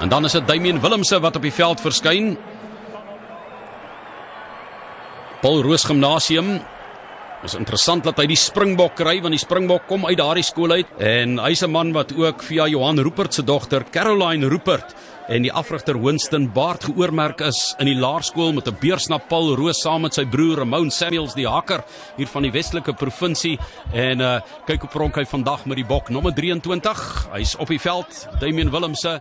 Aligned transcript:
En 0.00 0.08
dan 0.08 0.24
is 0.24 0.32
dit 0.32 0.46
Damian 0.48 0.80
Willemse 0.80 1.20
wat 1.20 1.36
op 1.36 1.44
die 1.44 1.52
veld 1.52 1.80
verskyn. 1.80 2.36
Paul 5.40 5.62
Roos 5.62 5.84
Gimnasium. 5.84 6.60
Is 7.44 7.54
interessant 7.56 8.04
dat 8.04 8.18
hy 8.20 8.26
die 8.28 8.36
Springbok 8.36 8.98
kry 9.00 9.14
want 9.20 9.32
die 9.32 9.40
Springbok 9.40 9.86
kom 9.88 10.04
uit 10.04 10.18
daardie 10.20 10.44
skool 10.44 10.74
uit 10.76 10.88
en 11.00 11.38
hy's 11.40 11.62
'n 11.64 11.70
man 11.72 11.92
wat 11.92 12.12
ook 12.12 12.42
via 12.42 12.66
Johan 12.68 13.00
Rupert 13.00 13.34
se 13.34 13.42
dogter 13.42 13.84
Caroline 13.90 14.48
Rupert 14.48 14.94
en 15.28 15.42
die 15.42 15.52
afrigter 15.52 15.96
Winston 15.96 16.52
Baard 16.52 16.84
geoormerk 16.84 17.40
is 17.40 17.74
in 17.78 17.86
die 17.86 17.96
laerskool 17.96 18.52
met 18.52 18.68
'n 18.68 18.76
beurs 18.80 19.08
na 19.08 19.18
Paul 19.18 19.56
Roos 19.56 19.80
saam 19.80 20.02
met 20.02 20.14
sy 20.14 20.26
broer 20.26 20.58
Ramon 20.58 20.90
Samuels 20.90 21.34
die 21.34 21.48
hakker 21.48 21.82
hier 22.16 22.26
van 22.26 22.42
die 22.42 22.52
Westelike 22.52 22.92
provinsie 22.92 23.58
en 23.92 24.20
uh 24.20 24.40
kyk 24.66 24.80
hoe 24.80 24.90
pronk 24.90 25.16
hy 25.16 25.24
vandag 25.24 25.66
met 25.66 25.76
die 25.76 25.86
bok 25.86 26.10
nommer 26.10 26.32
23 26.32 27.28
hy's 27.32 27.56
op 27.56 27.68
die 27.68 27.80
veld 27.80 28.28
Damian 28.38 28.70
Willemse 28.70 29.20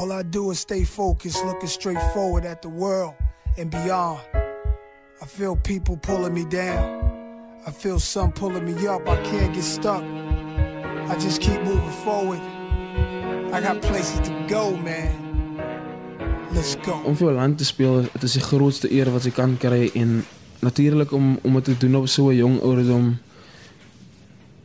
All 0.00 0.12
I 0.12 0.22
do 0.22 0.50
is 0.50 0.60
stay 0.60 0.84
focused 0.84 1.44
looking 1.44 1.68
straight 1.68 2.00
forward 2.14 2.46
at 2.46 2.62
the 2.62 2.70
world 2.70 3.14
and 3.58 3.70
beyond 3.70 4.20
I 5.22 5.26
feel 5.26 5.56
people 5.56 5.98
pulling 5.98 6.32
me 6.32 6.46
down 6.46 7.00
I 7.66 7.70
feel 7.70 7.98
some 7.98 8.32
pulling 8.32 8.64
me 8.64 8.86
up. 8.86 9.06
I 9.06 9.20
can't 9.22 9.52
get 9.52 9.62
stuck. 9.62 10.02
I 10.02 11.14
just 11.18 11.42
keep 11.42 11.60
moving 11.62 11.90
forward. 12.04 12.40
I 13.52 13.60
got 13.60 13.82
places 13.82 14.20
to 14.28 14.46
go, 14.48 14.74
man. 14.76 15.12
Let's 16.54 16.76
go. 16.76 17.02
Om 17.04 17.16
vir 17.16 17.32
land 17.36 17.58
te 17.58 17.64
speel, 17.68 18.08
dit 18.12 18.22
is 18.22 18.38
die 18.38 18.42
grootste 18.42 18.88
eer 18.88 19.12
wat 19.12 19.28
jy 19.28 19.34
kan 19.36 19.58
kry 19.60 19.90
en 19.94 20.22
natuurlik 20.64 21.12
om 21.12 21.36
om 21.44 21.60
dit 21.60 21.68
te 21.68 21.76
doen 21.84 22.00
op 22.00 22.08
so 22.08 22.30
'n 22.30 22.40
jong 22.40 22.60
ouderdom. 22.62 23.18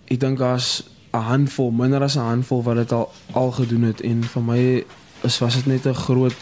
Ek 0.07 0.19
dink 0.19 0.39
as 0.39 0.87
'n 1.11 1.19
handvol, 1.19 1.71
minder 1.71 2.01
as 2.01 2.15
'n 2.15 2.23
handvol 2.23 2.63
wat 2.63 2.75
dit 2.75 2.91
al 2.91 3.11
al 3.33 3.51
gedoen 3.51 3.83
het 3.91 4.01
en 4.01 4.23
vir 4.23 4.41
my 4.41 4.85
is 5.25 5.39
was 5.39 5.55
dit 5.55 5.65
net 5.65 5.85
'n 5.85 5.93
groot 5.93 6.35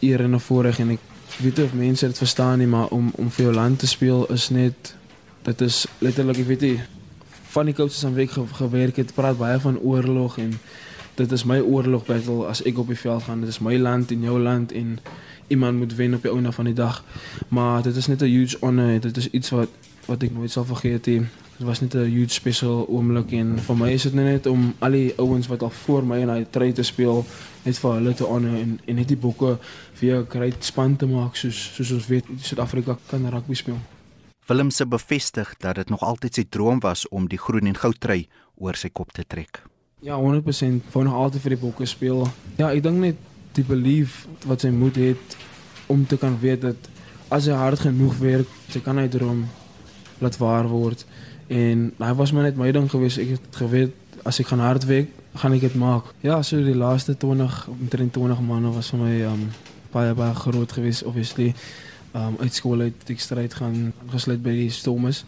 eer 0.00 0.20
en 0.20 0.34
'n 0.34 0.40
voorreg 0.40 0.78
en 0.78 0.90
ek 0.90 1.00
weet 1.38 1.58
of 1.58 1.72
mense 1.72 2.06
dit 2.06 2.18
verstaan 2.18 2.58
nie, 2.58 2.66
maar 2.66 2.88
om 2.88 3.12
om 3.14 3.30
vir 3.30 3.44
jou 3.44 3.54
land 3.54 3.78
te 3.78 3.86
speel 3.86 4.26
is 4.32 4.48
net 4.48 4.94
dit 5.42 5.60
is 5.60 5.86
letterlik 5.98 6.38
ek 6.38 6.46
weet 6.46 6.60
nie 6.60 6.80
van 7.50 7.66
die 7.66 7.74
coaches 7.74 8.04
aan 8.04 8.14
week 8.14 8.30
ge 8.30 8.44
gewerk 8.52 8.96
het 8.96 9.14
praat 9.14 9.38
baie 9.38 9.58
van 9.60 9.78
oorlog 9.78 10.38
en 10.38 10.52
dit 11.14 11.32
is 11.32 11.44
my 11.44 11.58
oorlog 11.60 12.06
battle 12.06 12.46
as 12.46 12.62
ek 12.62 12.78
op 12.78 12.88
die 12.88 12.98
veld 12.98 13.22
gaan. 13.22 13.40
Dit 13.40 13.48
is 13.48 13.58
my 13.58 13.76
land 13.76 14.10
en 14.14 14.22
jou 14.22 14.38
land 14.40 14.72
en 14.72 14.98
iemand 15.48 15.78
moet 15.78 15.94
wen 15.94 16.14
op 16.14 16.22
die 16.22 16.32
einde 16.32 16.52
van 16.52 16.64
die 16.64 16.74
dag. 16.74 17.04
Maar 17.48 17.82
dit 17.82 17.96
is 17.96 18.06
net 18.06 18.22
'n 18.22 18.30
huge 18.30 18.56
honor. 18.60 19.00
Dit 19.00 19.16
is 19.16 19.30
iets 19.30 19.50
wat 19.50 19.68
wat 20.06 20.22
ek 20.22 20.32
nooit 20.32 20.50
sal 20.50 20.64
vergeet 20.64 21.06
nie 21.06 21.20
dit 21.60 21.66
was 21.68 21.80
net 21.80 21.94
'n 21.94 22.08
huge 22.08 22.32
special 22.32 22.86
oomblik 22.88 23.32
en 23.32 23.58
vir 23.58 23.76
my 23.76 23.90
is 23.92 24.02
dit 24.02 24.14
net 24.14 24.46
om 24.46 24.74
al 24.78 24.90
die 24.90 25.12
ouens 25.18 25.46
wat 25.46 25.62
al 25.62 25.70
voor 25.70 26.04
my 26.04 26.18
in 26.18 26.28
hy 26.28 26.44
try 26.50 26.72
te 26.72 26.82
speel 26.82 27.24
net 27.64 27.78
vir 27.78 27.92
hulle 27.92 28.14
te 28.14 28.24
honor 28.24 28.56
en 28.56 28.80
en 28.86 28.96
net 28.96 29.08
die 29.08 29.16
bokke 29.16 29.58
vir 29.94 30.18
'n 30.18 30.26
great 30.28 30.64
span 30.64 30.96
te 30.96 31.06
maak 31.06 31.36
soos 31.36 31.72
soos 31.74 31.92
ons 31.92 32.06
weet 32.06 32.24
Suid-Afrika 32.40 32.98
kan 33.08 33.30
rugby 33.30 33.54
speel 33.54 33.78
Willemse 34.50 34.86
bevestig 34.86 35.54
dat 35.58 35.74
dit 35.74 35.88
nog 35.88 36.02
altyd 36.02 36.34
sy 36.34 36.44
droom 36.48 36.80
was 36.80 37.08
om 37.08 37.28
die 37.28 37.38
groen 37.38 37.68
en 37.70 37.76
goud 37.78 38.00
trui 38.02 38.24
oor 38.58 38.74
sy 38.74 38.88
kop 38.90 39.12
te 39.12 39.22
trek. 39.22 39.62
Ja, 40.02 40.16
100% 40.18 40.88
wou 40.90 41.04
nog 41.04 41.14
altyd 41.14 41.44
vir 41.44 41.54
die 41.54 41.60
bokke 41.60 41.86
speel. 41.86 42.24
Ja, 42.58 42.72
ek 42.72 42.82
dink 42.82 42.98
net 42.98 43.20
die 43.54 43.62
belief 43.68 44.24
wat 44.50 44.64
sy 44.64 44.72
moet 44.74 44.98
het 44.98 45.36
om 45.86 46.02
te 46.06 46.18
kan 46.18 46.34
weet 46.42 46.64
dat 46.66 46.90
as 47.30 47.46
hy 47.46 47.54
hard 47.54 47.84
genoeg 47.84 48.18
werk, 48.18 48.50
sy 48.74 48.82
kan 48.82 48.98
hy 48.98 49.06
droom 49.12 49.44
laat 50.20 50.36
waar 50.40 50.68
word. 50.68 51.06
En 51.48 51.90
hy 51.98 52.12
was 52.14 52.32
maar 52.32 52.46
net 52.46 52.56
my 52.56 52.70
ding 52.72 52.90
gewees. 52.90 53.18
Ek 53.18 53.34
het 53.36 53.56
geweet 53.58 53.96
as 54.24 54.38
ek 54.40 54.52
gaan 54.52 54.62
hard 54.62 54.84
werk, 54.84 55.08
gaan 55.40 55.54
ek 55.56 55.60
dit 55.60 55.74
maak. 55.74 56.12
Ja, 56.20 56.42
so 56.42 56.62
die 56.62 56.76
laaste 56.76 57.16
20 57.16 57.66
omtrent 57.72 58.12
20 58.12 58.40
maande 58.44 58.72
was 58.74 58.90
vir 58.92 59.00
my 59.00 59.14
um 59.32 59.48
baie 59.90 60.14
baie 60.14 60.34
groot 60.34 60.72
geweest 60.72 61.02
obviously 61.02 61.54
um, 62.14 62.36
uit 62.38 62.54
skool 62.54 62.80
uit 62.80 63.06
die 63.08 63.16
stryd 63.18 63.54
gaan 63.58 63.92
gesluit 64.12 64.42
by 64.42 64.54
die 64.54 64.70
Stormers 64.70 65.24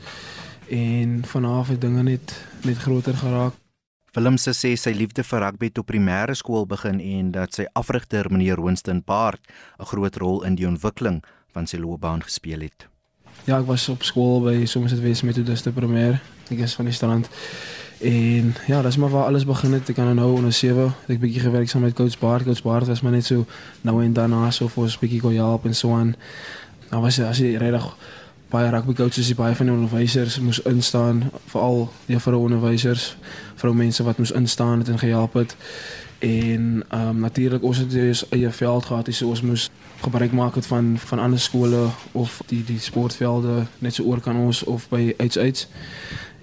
en 0.70 1.22
vanaf 1.26 1.72
het 1.74 1.80
dinge 1.82 2.02
net 2.06 2.36
net 2.62 2.78
groter 2.78 3.18
geraak. 3.18 3.58
Willem 4.12 4.36
se 4.36 4.52
sê 4.52 4.74
sy 4.76 4.92
liefde 4.92 5.24
vir 5.24 5.40
rugby 5.46 5.70
tot 5.72 5.88
primêre 5.88 6.36
skool 6.36 6.66
begin 6.68 7.00
en 7.00 7.32
dat 7.34 7.56
sy 7.56 7.66
afrigter 7.78 8.28
meneer 8.30 8.60
Winston 8.62 9.02
Baard 9.04 9.40
'n 9.80 9.88
groot 9.88 10.16
rol 10.16 10.42
in 10.44 10.54
die 10.54 10.68
ontwikkeling 10.68 11.22
van 11.52 11.66
sy 11.66 11.78
loopbaan 11.78 12.22
gespeel 12.22 12.60
het. 12.60 12.91
Ja, 13.44 13.58
ek 13.58 13.66
was 13.66 13.88
op 13.88 14.02
skool 14.02 14.40
by 14.44 14.64
Somerset 14.64 15.00
West 15.02 15.22
Methodiste 15.22 15.72
Primêr. 15.74 16.20
Ek 16.48 16.60
is 16.62 16.74
van 16.78 16.86
die 16.86 16.94
strand. 16.94 17.28
En 18.02 18.54
ja, 18.66 18.82
dis 18.82 18.96
maar 18.96 19.10
waar 19.10 19.24
alles 19.30 19.46
begin 19.46 19.72
het. 19.72 19.88
Ek 19.88 19.98
kan 19.98 20.14
nou 20.14 20.30
onder 20.36 20.52
7. 20.52 20.86
Ek 20.86 21.16
het 21.16 21.20
bietjie 21.20 21.42
gewerk 21.42 21.68
saam 21.68 21.82
met 21.82 21.94
coach 21.98 22.18
Baard. 22.18 22.46
Coach 22.46 22.62
Baard 22.62 22.86
was 22.86 23.02
maar 23.02 23.12
net 23.12 23.26
so 23.26 23.46
nou 23.82 24.02
en 24.04 24.12
dan 24.12 24.52
so 24.52 24.68
vir 24.68 24.84
'n 24.84 24.98
bietjie 25.00 25.20
kon 25.20 25.34
help 25.34 25.64
en 25.66 25.74
so 25.74 25.94
aan 25.94 26.14
dan 26.92 27.00
was 27.00 27.20
as 27.20 27.38
jy 27.40 27.56
regtig 27.56 27.86
baie 28.52 28.70
rugby 28.70 28.92
coaches 28.92 29.30
die 29.30 29.36
baie 29.36 29.56
van 29.56 29.66
die 29.66 29.74
onderwysers 29.74 30.36
moes 30.44 30.60
instaan 30.68 31.22
veral 31.54 31.86
vir 32.06 32.36
onderwysers 32.36 33.14
vir 33.56 33.74
mense 33.74 34.04
wat 34.04 34.18
moes 34.20 34.34
instaan 34.36 34.84
het 34.84 34.88
en 34.92 35.00
gehelp 35.00 35.38
het 35.40 35.56
en 36.22 36.84
ehm 36.88 37.08
um, 37.08 37.18
natuurlik 37.20 37.62
ons 37.62 37.78
het 37.78 37.90
dus 37.90 38.28
eie 38.28 38.50
veld 38.50 38.84
gehad 38.84 39.08
so 39.10 39.28
ons 39.28 39.42
moes 39.42 39.70
gebruik 40.00 40.32
maak 40.32 40.54
het 40.54 40.66
van 40.66 40.98
van 40.98 41.18
ander 41.18 41.40
skole 41.40 41.86
of 42.12 42.42
die 42.46 42.64
die 42.64 42.78
sportvelde 42.78 43.66
net 43.78 43.94
so 43.94 44.04
oor 44.04 44.20
kan 44.20 44.36
ons 44.36 44.64
of 44.64 44.88
by 44.88 45.14
uits 45.18 45.38
uits 45.38 45.68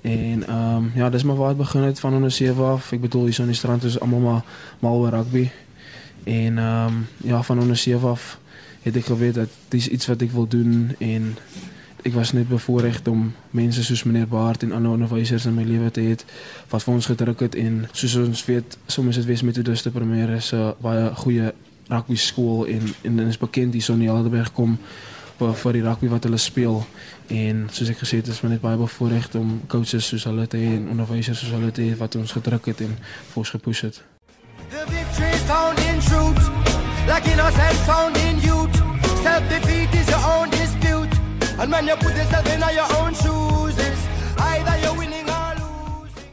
en 0.02 0.48
ehm 0.48 0.76
um, 0.76 0.92
ja 0.96 1.10
dis 1.10 1.24
maar 1.24 1.36
waar 1.36 1.48
het 1.48 1.58
begin 1.58 1.82
het 1.82 2.00
van 2.00 2.14
onder 2.14 2.32
7 2.32 2.66
af. 2.66 2.92
Ek 2.92 3.02
bedoel 3.02 3.24
hier 3.24 3.34
so 3.34 3.42
in 3.42 3.48
die 3.48 3.58
strand 3.58 3.84
is 3.84 4.00
almal 4.00 4.20
maar 4.20 4.44
mal 4.80 4.98
oor 4.98 5.10
rugby. 5.10 5.50
En 6.24 6.58
ehm 6.58 6.86
um, 6.86 7.08
ja 7.18 7.44
van 7.44 7.60
onder 7.60 7.78
7 7.78 8.10
af 8.10 8.40
het 8.82 8.96
ek 8.96 9.06
geweet 9.06 9.34
dat 9.34 9.50
dis 9.68 9.88
iets 9.88 10.08
wat 10.08 10.22
ek 10.22 10.32
wil 10.32 10.48
doen 10.48 10.96
en 11.00 11.38
ek 12.04 12.14
was 12.14 12.32
net 12.32 12.48
bevoorreg 12.48 13.02
om 13.08 13.34
mense 13.52 13.84
soos 13.84 14.04
meneer 14.04 14.28
Baard 14.28 14.64
en 14.64 14.72
ander 14.72 14.92
onderwysers 14.92 15.46
in 15.46 15.54
my 15.54 15.64
lewe 15.64 15.92
te 15.92 16.02
hê 16.02 16.16
wat 16.72 16.84
vir 16.84 16.94
ons 16.94 17.10
gedruk 17.12 17.44
het 17.46 17.56
en 17.60 17.82
soos 17.92 18.16
ons 18.22 18.46
weet 18.48 18.78
soms 18.88 19.20
dit 19.20 19.26
wees 19.26 19.44
metodiste 19.44 19.92
primêre 19.92 20.38
is 20.38 20.54
'n 20.54 20.74
baie 20.82 21.12
goeie 21.16 21.54
rugby 21.90 22.16
skool 22.16 22.66
en 22.66 22.94
en 23.04 23.16
dit 23.16 23.28
is 23.28 23.38
bekend 23.38 23.74
hier 23.74 23.90
in 23.90 24.02
Helderberg 24.02 24.52
kom 24.54 24.78
vir 25.40 25.54
vir 25.54 25.74
die 25.74 25.84
rugby 25.84 26.08
wat 26.08 26.24
hulle 26.24 26.38
speel 26.38 26.86
en 27.28 27.68
soos 27.72 27.90
ek 27.90 27.98
gesê 27.98 28.16
het 28.16 28.28
is 28.28 28.42
my 28.44 28.50
net 28.50 28.62
baie 28.62 28.78
bevoorreg 28.78 29.36
om 29.36 29.62
coaches 29.68 30.08
soos 30.08 30.24
hulle 30.24 30.48
te 30.48 30.58
hê 30.58 30.76
en 30.76 30.90
onderwysers 30.90 31.40
soos 31.40 31.52
hulle 31.52 31.72
te 31.72 31.82
hê 31.82 31.98
wat 31.98 32.16
ons 32.16 32.32
gedruk 32.32 32.66
het 32.66 32.82
en 32.82 32.96
vir 33.34 33.38
ons 33.38 33.50
gepush 33.50 33.82
het 33.82 34.04
The 34.70 34.86
victory 34.88 35.30
is 35.34 35.44
found 35.52 35.80
in 35.80 36.00
truth 36.00 36.44
like 37.08 37.32
innocence 37.32 37.84
found 37.86 38.18
in 38.18 38.40
youth 38.40 38.90
Self-defeat 39.24 39.94
is 39.96 40.10
your 40.10 40.20
own. 40.32 40.59
And 41.60 41.72
when 41.72 41.88
you 41.88 41.96
put 41.98 42.16
yourself 42.16 42.46
in 42.56 42.62
your 42.62 42.88
own 43.02 43.14
shoes, 43.14 43.76
it's 43.78 44.04
either 44.38 44.80
you're 44.80 44.96
winning 44.98 45.28
or 45.28 45.56
losing. 45.60 46.32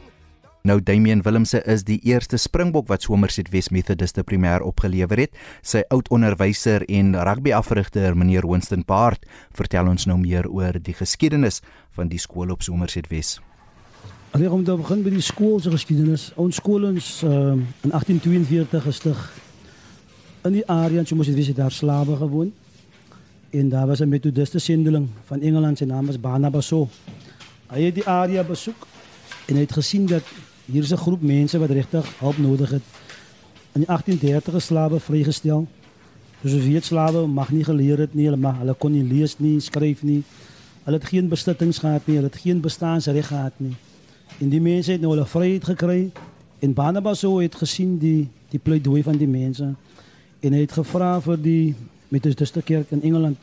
Nou 0.61 0.79
Damian 0.79 1.21
Willemse 1.21 1.59
is 1.67 1.83
die 1.83 1.97
eerste 2.07 2.37
Springbok 2.39 2.87
wat 2.87 3.03
Somerset 3.03 3.49
West 3.51 3.73
Methodiste 3.75 4.23
primêr 4.23 4.63
opgelewer 4.63 5.19
het. 5.19 5.33
Sy 5.67 5.81
oud-onderwyser 5.91 6.85
en 6.87 7.11
rugbyafrigter 7.27 8.15
meneer 8.15 8.47
Winston 8.47 8.85
Paart 8.87 9.27
vertel 9.51 9.89
ons 9.91 10.07
nou 10.07 10.15
meer 10.21 10.47
oor 10.47 10.79
die 10.79 10.95
geskiedenis 10.95 11.59
van 11.97 12.07
die 12.07 12.21
skool 12.23 12.53
op 12.55 12.63
Somerset 12.63 13.09
West. 13.11 13.41
Allee, 14.31 14.47
om 14.47 14.63
te 14.63 14.77
begin 14.79 15.03
by 15.03 15.11
die 15.11 15.25
skool 15.25 15.59
se 15.59 15.73
geskiedenis. 15.75 16.29
Ons 16.39 16.61
skool 16.61 16.87
is 16.93 17.09
uh, 17.27 17.51
in 17.83 17.91
1842 17.91 18.87
gestig. 18.87 19.27
In 20.47 20.55
die 20.55 20.63
area 20.71 21.03
in 21.03 21.11
Somerset 21.11 21.35
West 21.35 21.51
het 21.51 21.59
daar 21.59 21.75
slawe 21.75 22.15
gewoon. 22.23 22.53
En 23.57 23.69
daar 23.69 23.87
was 23.87 23.99
een 23.99 24.09
methodiste 24.09 24.59
zendeling 24.59 25.07
van 25.23 25.41
Engeland, 25.41 25.77
zijn 25.77 25.89
naam 25.89 26.05
was 26.05 26.19
Barnabas 26.19 26.69
Hij 27.67 27.81
heeft 27.81 27.95
die 27.95 28.07
area 28.07 28.43
bezoek 28.43 28.87
en 29.45 29.53
hij 29.53 29.57
heeft 29.57 29.73
gezien 29.73 30.05
dat 30.05 30.23
hier 30.65 30.83
is 30.83 30.89
een 30.89 30.97
groep 30.97 31.21
mensen 31.21 31.59
wat 31.59 31.69
rechtig 31.69 32.19
hulp 32.19 32.37
nodig 32.37 32.69
heeft. 32.69 32.83
In 33.71 33.79
de 33.79 33.85
1830 33.85 34.53
is 34.53 34.65
slaven 34.65 35.01
vrijgesteld. 35.01 35.67
Dus 36.41 36.65
je 36.65 36.79
slaven 36.81 37.29
mag 37.29 37.51
niet 37.51 37.65
geleerd 37.65 37.97
het, 37.97 38.13
nie, 38.13 38.35
mag, 38.35 38.57
hulle 38.57 38.73
kon 38.73 38.91
niet 38.91 39.11
lezen, 39.11 39.37
niet, 39.39 39.63
schrijven 39.63 40.07
niet. 40.07 40.25
Hulle 40.83 40.97
het 40.97 41.07
geen 41.07 41.27
besittingsgehad 41.27 42.01
nie, 42.05 42.15
hulle 42.15 42.27
het 42.27 42.39
geen 42.39 42.61
bestaansrecht 42.61 43.27
gehad 43.27 43.53
nie. 43.57 43.75
En 44.39 44.49
die 44.49 44.61
mensen 44.61 44.91
hebben 44.91 45.01
nou 45.01 45.13
hulle 45.13 45.27
vrijheid 45.27 45.63
gekregen. 45.63 46.13
En 46.59 46.73
Barnabas 46.73 47.21
heeft 47.21 47.55
gezien 47.55 47.97
die, 47.97 48.29
die 48.49 48.59
pleidooi 48.59 49.03
van 49.03 49.17
die 49.17 49.27
mensen. 49.27 49.77
En 50.39 50.49
hij 50.49 50.57
heeft 50.57 50.73
gevraagd 50.73 51.23
voor 51.23 51.41
die 51.41 51.75
methodiste 52.07 52.61
kerk 52.61 52.91
in 52.91 53.01
Engeland 53.01 53.37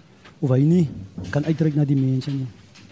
of 0.45 0.53
hy 0.53 0.61
nie 0.69 0.85
kan 1.33 1.47
uitreik 1.49 1.77
na 1.79 1.87
die 1.89 1.97
mense 1.97 2.33
nie. 2.33 2.47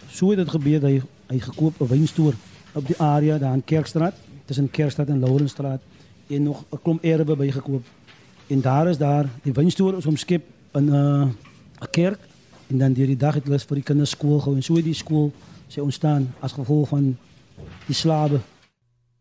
So 0.09 0.33
het 0.33 0.41
dit 0.41 0.53
gebeur 0.55 0.81
dat 0.81 0.91
hy 0.91 1.01
hy 1.33 1.39
gekoop 1.41 1.81
'n 1.81 1.89
wynstoor 1.89 2.35
op 2.75 2.87
die 2.87 2.99
area 2.99 3.39
daar 3.39 3.55
in 3.55 3.65
Kerkstraat, 3.65 4.15
tussen 4.47 4.71
Kerkstraat 4.71 5.09
en 5.09 5.21
Laurensstraat 5.21 5.81
en 6.29 6.43
nog 6.43 6.65
'n 6.73 6.79
klomp 6.83 7.05
erwe 7.05 7.37
bygekoop. 7.37 7.85
En 8.49 8.61
daar 8.61 8.89
is 8.89 8.99
daar 8.99 9.29
die 9.43 9.53
wynstoor 9.53 9.97
is 9.97 10.07
omskep 10.07 10.43
in 10.75 10.85
'n 10.85 10.95
uh, 10.95 11.29
'n 11.81 11.91
kerk 11.91 12.21
en 12.71 12.79
dan 12.79 12.93
deur 12.93 13.07
die 13.07 13.17
dag 13.17 13.35
het 13.35 13.45
hulle 13.45 13.59
vir 13.59 13.77
die 13.77 13.85
kinders 13.85 14.11
skool 14.11 14.41
gehou 14.41 14.57
en 14.57 14.63
so 14.63 14.75
het 14.75 14.85
die 14.85 14.95
skool 14.95 15.33
sy 15.69 15.81
ontstaan 15.81 16.35
as 16.41 16.53
gevolg 16.53 16.89
van 16.89 17.17
die 17.87 17.95
slawe. 17.95 18.41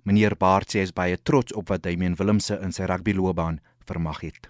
Meneer 0.03 0.35
Baart 0.37 0.69
sê 0.69 0.79
hy 0.79 0.83
is 0.83 0.93
baie 0.93 1.17
trots 1.23 1.53
op 1.53 1.67
wat 1.67 1.83
Damian 1.83 2.15
Willemse 2.15 2.59
in 2.63 2.71
sy 2.71 2.83
rugbyloopbaan 2.83 3.59
vermag 3.85 4.21
het. 4.21 4.49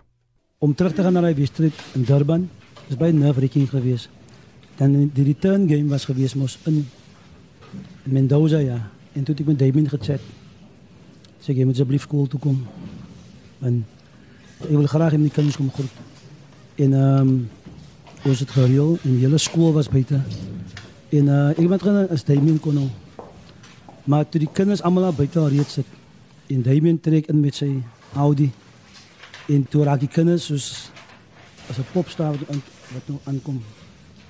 om 0.61 0.75
terug 0.75 0.93
te 0.93 1.01
gaan 1.01 1.13
na 1.17 1.21
die 1.25 1.39
wedstryd 1.41 1.73
in 1.97 2.03
Durban. 2.05 2.43
Dis 2.91 2.99
baie 2.99 3.13
nerve-wracking 3.15 3.69
geweest. 3.71 4.09
Dan 4.75 5.11
die 5.15 5.23
return 5.23 5.67
game 5.69 5.87
was 5.87 6.05
geweest 6.05 6.35
mos 6.35 6.57
in 6.67 6.87
Mendoza 8.03 8.57
ja. 8.57 8.89
En 9.13 9.23
toe 9.23 9.31
het 9.31 9.39
ek 9.39 9.47
met 9.47 9.59
Damien 9.59 9.87
gechat. 9.87 10.19
Sê 11.39 11.55
jy 11.55 11.63
moet 11.63 11.77
asseblief 11.77 12.03
skool 12.03 12.27
toe 12.27 12.39
kom. 12.43 12.57
En 13.63 13.77
ek 14.65 14.73
wil 14.73 14.89
graag 14.91 15.15
in 15.15 15.23
die 15.23 15.31
kinders 15.31 15.55
kom 15.55 15.69
groet. 15.71 16.01
En 16.83 16.97
ehm 16.97 17.29
um, 17.29 17.31
ons 18.27 18.39
het 18.43 18.51
gereël 18.51 18.97
en 18.99 19.15
die 19.15 19.23
hele 19.23 19.39
skool 19.39 19.71
was 19.73 19.87
buite. 19.89 20.19
En 21.15 21.31
uh 21.31 21.53
ek 21.55 21.63
het 21.63 21.87
gaan 21.87 22.09
as 22.11 22.27
Damien 22.27 22.59
kon 22.59 22.75
nou. 22.75 22.89
Maar 24.03 24.27
toe 24.27 24.43
die 24.43 24.51
kinders 24.51 24.83
almal 24.83 25.07
daar 25.07 25.15
buite 25.21 25.47
reeds 25.47 25.79
sit 25.79 25.87
en 26.51 26.67
Damien 26.67 26.99
trek 26.99 27.31
in 27.31 27.39
met 27.39 27.55
sy 27.55 27.71
Audi 28.19 28.51
en 29.47 29.63
toe 29.63 29.87
raak 29.87 30.03
die 30.03 30.11
kinders 30.11 30.51
soos 30.51 30.91
as 31.69 31.79
'n 31.79 31.87
popster 31.93 32.35
wat 32.93 33.07
wat 33.07 33.07
nou 33.07 33.19
aankom. 33.23 33.61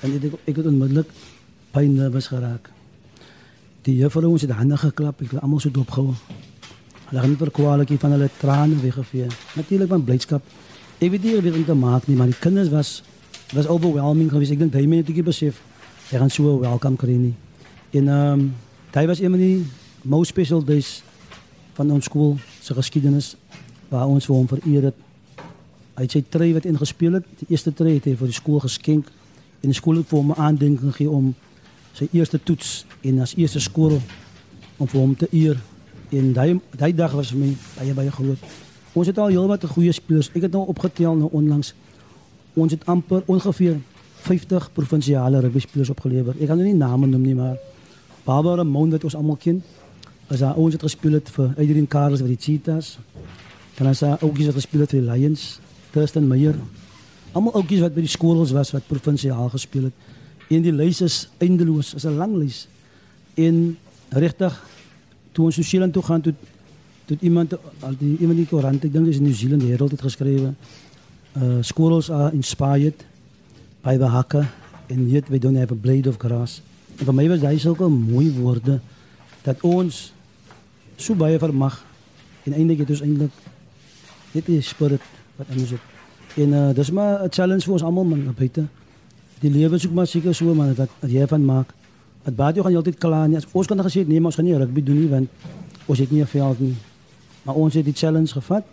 En 0.02 0.14
ek 0.14 0.34
ek 0.46 0.56
het 0.56 0.66
onmiddellik 0.66 1.10
baie 1.72 1.90
nervus 1.90 2.28
geraak. 2.28 2.70
Die 3.82 3.96
juffrou 3.98 4.32
ons 4.32 4.42
het 4.42 4.52
hande 4.52 4.78
geklap, 4.78 5.22
ek 5.22 5.32
het 5.32 5.42
almal 5.42 5.60
so 5.60 5.72
dopgehou. 5.72 6.14
Hulle 7.10 7.22
het 7.22 7.30
nie 7.30 7.38
verkwalikie 7.38 7.98
van 8.00 8.12
hulle 8.16 8.30
trane 8.40 8.78
weggevee. 8.82 9.28
Natuurlik 9.56 9.90
van 9.90 10.04
blydskap. 10.04 10.44
Ek 11.00 11.10
weet 11.12 11.24
nie 11.24 11.42
wie 11.42 11.52
dit 11.52 11.76
maak 11.76 12.08
nie, 12.08 12.16
maar 12.16 12.30
die 12.30 12.40
kinders 12.40 12.70
was 12.70 13.02
was 13.52 13.68
overwhelming 13.68 14.30
geweest. 14.32 14.52
Ek 14.52 14.60
dink 14.60 14.74
hy 14.74 14.86
het 14.96 15.08
dit 15.08 15.24
besef. 15.24 15.62
Hy 16.10 16.18
gaan 16.18 16.30
so 16.30 16.60
welkom 16.60 16.96
kry 16.96 17.16
nie. 17.16 17.36
En 17.92 18.08
ehm 18.08 18.40
um, 18.40 18.54
hy 18.94 19.06
was 19.08 19.20
een 19.20 19.32
van 19.32 19.40
die 19.40 19.66
most 20.04 20.30
special 20.30 20.64
days 20.64 21.04
van 21.74 21.92
ons 21.92 22.06
skool 22.06 22.38
se 22.62 22.74
geskiedenis 22.74 23.36
waar 23.90 24.08
ons 24.08 24.26
vir 24.26 24.36
hom 24.36 24.48
vereer 24.48 24.84
het. 24.84 24.96
Het 26.02 26.18
sy 26.18 26.24
tree 26.30 26.54
wat 26.54 26.66
ingespeel 26.66 27.20
het, 27.20 27.26
die 27.40 27.52
eerste 27.54 27.74
tree 27.74 28.00
het 28.00 28.08
hy 28.10 28.16
vir 28.18 28.32
die 28.32 28.38
skool 28.38 28.62
geskenk 28.64 29.12
en 29.62 29.70
die 29.70 29.78
skool 29.78 30.02
het 30.02 30.10
vir 30.10 30.20
hom 30.20 30.32
'n 30.32 30.42
aandenking 30.42 30.94
gegee 30.94 31.10
om 31.10 31.36
sy 31.94 32.08
eerste 32.12 32.40
toets 32.44 32.86
en 33.04 33.22
as 33.22 33.36
eerste 33.36 33.60
skool 33.60 34.02
om 34.78 34.88
vir 34.88 35.00
hom 35.00 35.16
te 35.16 35.28
eer. 35.32 35.58
En 36.10 36.34
daai 36.34 36.60
daai 36.78 36.94
dag 36.96 37.12
was 37.12 37.32
vir 37.32 37.40
my 37.40 37.56
baie 37.78 37.94
baie 37.94 38.12
groot. 38.12 38.40
Ons 38.94 39.08
het 39.08 39.18
al 39.18 39.32
heelwat 39.32 39.64
goeie 39.66 39.92
spelers. 39.92 40.30
Ek 40.36 40.42
het 40.42 40.52
nou 40.52 40.66
opgetel 40.68 41.16
nou 41.16 41.30
onlangs. 41.32 41.74
Ons 42.54 42.72
het 42.72 42.86
amper 42.86 43.24
ongeveer 43.26 43.80
50 44.22 44.72
provinsiale 44.74 45.40
rugby 45.40 45.60
spelers 45.60 45.90
opgelewer. 45.90 46.36
Ek 46.36 46.48
gaan 46.48 46.60
nou 46.60 46.68
nie 46.68 46.78
name 46.78 47.08
noem 47.08 47.22
nie, 47.22 47.36
maar 47.36 47.56
Barbara 48.26 48.64
Mond 48.64 48.92
wat 48.92 49.04
ons 49.08 49.16
almal 49.16 49.40
ken. 49.40 49.64
Ons 50.32 50.74
het 50.74 50.84
gespeel 50.84 51.14
het 51.20 51.30
vir 51.30 51.54
Adrian 51.58 51.88
Carlos 51.88 52.20
vir 52.20 52.34
die 52.34 52.40
Cheetahs. 52.40 52.98
Dan 53.78 53.88
as 53.88 54.04
hy 54.04 54.12
ook 54.20 54.38
iets 54.38 54.54
gespeel 54.54 54.84
het 54.84 54.92
vir 54.94 55.02
die 55.02 55.08
Lions, 55.08 55.61
Thurston 55.92 56.28
Meyer. 56.28 56.56
Almal 57.32 57.56
ouetjies 57.60 57.84
wat 57.84 57.96
by 57.96 58.04
die 58.04 58.12
skools 58.12 58.52
was 58.56 58.74
wat 58.76 58.88
provinsiaal 58.88 59.50
gespeel 59.54 59.90
het. 59.90 60.10
En 60.52 60.64
die 60.66 60.74
lys 60.76 61.02
is 61.02 61.18
eindeloos, 61.40 61.94
is 61.96 62.06
'n 62.06 62.18
lang 62.18 62.36
lys. 62.36 62.68
En 63.36 63.78
regtig 64.10 64.54
toe 65.32 65.46
ons 65.46 65.58
Nieu-Seeland 65.58 65.94
toe 65.94 66.04
gaan 66.04 66.22
toe 66.22 66.34
toe 67.06 67.18
iemand 67.22 67.54
al 67.80 67.96
die 68.00 68.18
iemand 68.20 68.38
die 68.38 68.48
koerant, 68.48 68.84
ek 68.84 68.94
dink 68.94 69.06
dis 69.06 69.20
New 69.20 69.34
Zealand 69.34 69.64
Herald 69.64 69.92
het 69.92 70.02
geskrywe. 70.02 70.54
Uh 71.36 71.62
schools 71.62 72.10
are 72.10 72.32
inspired 72.34 73.06
by 73.84 73.98
the 73.98 74.08
haka 74.08 74.48
and 74.90 75.10
yet 75.10 75.30
we 75.30 75.40
don't 75.40 75.58
have 75.58 75.72
a 75.72 75.76
blade 75.76 76.08
of 76.08 76.18
grass. 76.18 76.62
En 77.00 77.06
vir 77.06 77.14
my 77.14 77.28
was 77.28 77.42
hy 77.42 77.58
sulke 77.58 77.88
mooi 77.90 78.32
woorde 78.36 78.80
dat 79.44 79.62
ons 79.62 80.14
so 80.98 81.16
baie 81.16 81.40
vermag 81.40 81.80
en 82.46 82.54
eintlik 82.54 82.84
het 82.84 82.90
ons 82.90 83.02
eintlik 83.02 83.32
net 84.32 84.46
die 84.46 84.62
spirit 84.62 85.02
wat 85.36 85.48
in 85.50 85.60
ons 85.60 85.70
het. 85.70 85.80
En 86.36 86.50
uh 86.54 86.74
dis 86.74 86.92
maar 86.92 87.24
'n 87.24 87.32
challenge 87.32 87.64
vir 87.64 87.74
ons 87.74 87.84
almal 87.84 88.04
man 88.04 88.34
buite 88.38 88.68
die 89.42 89.50
lewe 89.50 89.80
soek 89.82 89.94
maar 89.98 90.08
seker 90.08 90.36
so 90.38 90.54
man 90.54 90.74
dat, 90.78 90.90
dat 91.02 91.10
jy 91.10 91.26
van 91.28 91.46
maak. 91.46 91.74
Dat 92.24 92.36
baie 92.38 92.54
jy 92.56 92.66
gaan 92.66 92.76
altyd 92.76 92.98
klaar 93.02 93.28
nie. 93.30 93.38
As 93.38 93.48
ons 93.52 93.68
kan 93.68 93.80
gesê 93.82 94.06
nee, 94.06 94.20
maar 94.20 94.32
ons 94.32 94.36
gaan 94.36 94.46
nie 94.46 94.58
rugby 94.58 94.84
doen 94.86 95.00
nie 95.00 95.10
want 95.10 95.30
ons 95.88 96.00
het 96.00 96.12
nie 96.12 96.22
'n 96.22 96.28
veld 96.28 96.60
nie. 96.60 96.76
Maar 97.44 97.56
ons 97.56 97.74
het 97.74 97.86
die 97.86 97.94
challenge 97.94 98.34
gevat. 98.34 98.64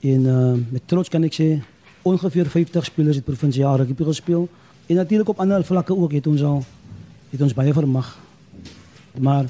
En 0.00 0.20
uh 0.26 0.54
met 0.70 0.82
trots 0.86 1.08
kan 1.08 1.24
ek 1.24 1.34
sê 1.34 1.62
ongeveer 2.02 2.46
50 2.46 2.84
spelers 2.84 3.16
het 3.16 3.24
provinsiaal 3.24 3.76
rugby 3.76 4.04
gespeel 4.04 4.48
en 4.86 4.96
natuurlik 4.96 5.28
op 5.28 5.40
ander 5.40 5.64
vlakke 5.64 5.96
ook 5.96 6.12
het 6.12 6.26
ons 6.26 6.42
al 6.42 6.64
het 7.30 7.40
ons 7.42 7.54
baie 7.54 7.72
vermag. 7.72 8.18
Maar 9.18 9.44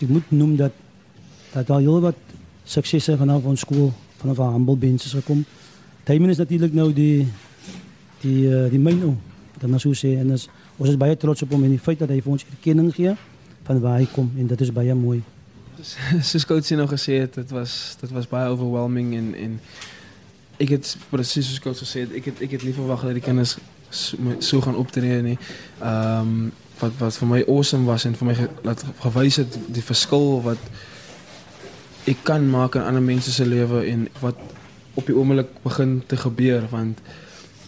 ek 0.00 0.08
moet 0.08 0.30
noem 0.30 0.56
dat 0.56 0.72
dat 1.52 1.66
daar 1.66 1.80
heel 1.80 2.00
wat 2.00 2.16
suksese 2.64 3.16
vanaf 3.16 3.44
ons 3.44 3.60
skool 3.60 3.92
vanaf 4.16 4.38
our 4.38 4.52
humble 4.52 4.76
benches 4.76 5.12
gekom. 5.12 5.44
Taimen 6.04 6.30
is 6.30 6.40
natuurlik 6.42 6.72
nou 6.74 6.92
die 6.92 7.28
die 8.22 8.46
uh, 8.46 8.66
die 8.70 8.80
myn 8.82 9.02
ou 9.06 9.14
dan 9.62 9.78
so 9.78 9.94
sê 9.94 10.16
en 10.18 10.32
is, 10.34 10.48
ons 10.76 10.90
is 10.90 10.98
baie 10.98 11.14
trots 11.16 11.44
op 11.44 11.52
hom 11.54 11.62
en 11.62 11.70
die 11.70 11.82
feit 11.82 12.00
dat 12.02 12.10
hy 12.10 12.18
vir 12.22 12.32
ons 12.34 12.44
erkenning 12.48 12.90
gee 12.94 13.12
van 13.66 13.80
waar 13.82 14.00
hy 14.00 14.08
kom 14.10 14.30
en 14.38 14.48
dit 14.50 14.64
is 14.66 14.72
baie 14.74 14.94
mooi. 14.98 15.20
Soos 16.30 16.46
coach 16.46 16.66
sien 16.66 16.80
nou 16.82 16.88
gesê 16.90 17.20
het, 17.22 17.38
dit 17.38 17.54
was 17.54 17.96
dit 18.00 18.10
was 18.14 18.26
baie 18.30 18.50
overwhelming 18.50 19.14
en 19.18 19.28
en 19.38 19.60
ek 20.62 20.74
het 20.76 20.90
presies 21.10 21.48
soos 21.48 21.62
coach 21.62 21.80
gesê 21.82 22.04
het, 22.04 22.16
ek 22.18 22.26
het 22.30 22.42
ek 22.48 22.56
het 22.58 22.66
nie 22.66 22.74
verwag 22.74 23.06
dat 23.06 23.16
die 23.18 23.24
kinders 23.24 23.56
so, 23.90 24.34
so 24.42 24.60
gaan 24.64 24.78
optree 24.78 25.22
nie. 25.22 25.38
Ehm 25.78 26.34
um, 26.34 26.50
wat 26.82 26.98
wat 26.98 27.14
vir 27.14 27.28
my 27.30 27.40
awesome 27.46 27.86
was 27.86 28.08
en 28.08 28.16
vir 28.18 28.26
my 28.26 28.34
ge, 28.34 28.48
laat 28.66 28.82
gewys 29.04 29.38
het 29.38 29.58
die 29.70 29.84
verskil 29.86 30.40
wat 30.42 30.62
ek 32.10 32.24
kan 32.26 32.48
maak 32.50 32.74
in 32.74 32.82
ander 32.82 33.02
mense 33.02 33.30
se 33.30 33.46
lewe 33.46 33.84
en 33.86 34.08
wat 34.18 34.38
op 34.94 35.06
die 35.06 35.16
oomblik 35.16 35.48
begin 35.62 36.02
te 36.06 36.16
gebeur 36.16 36.66
want 36.70 36.98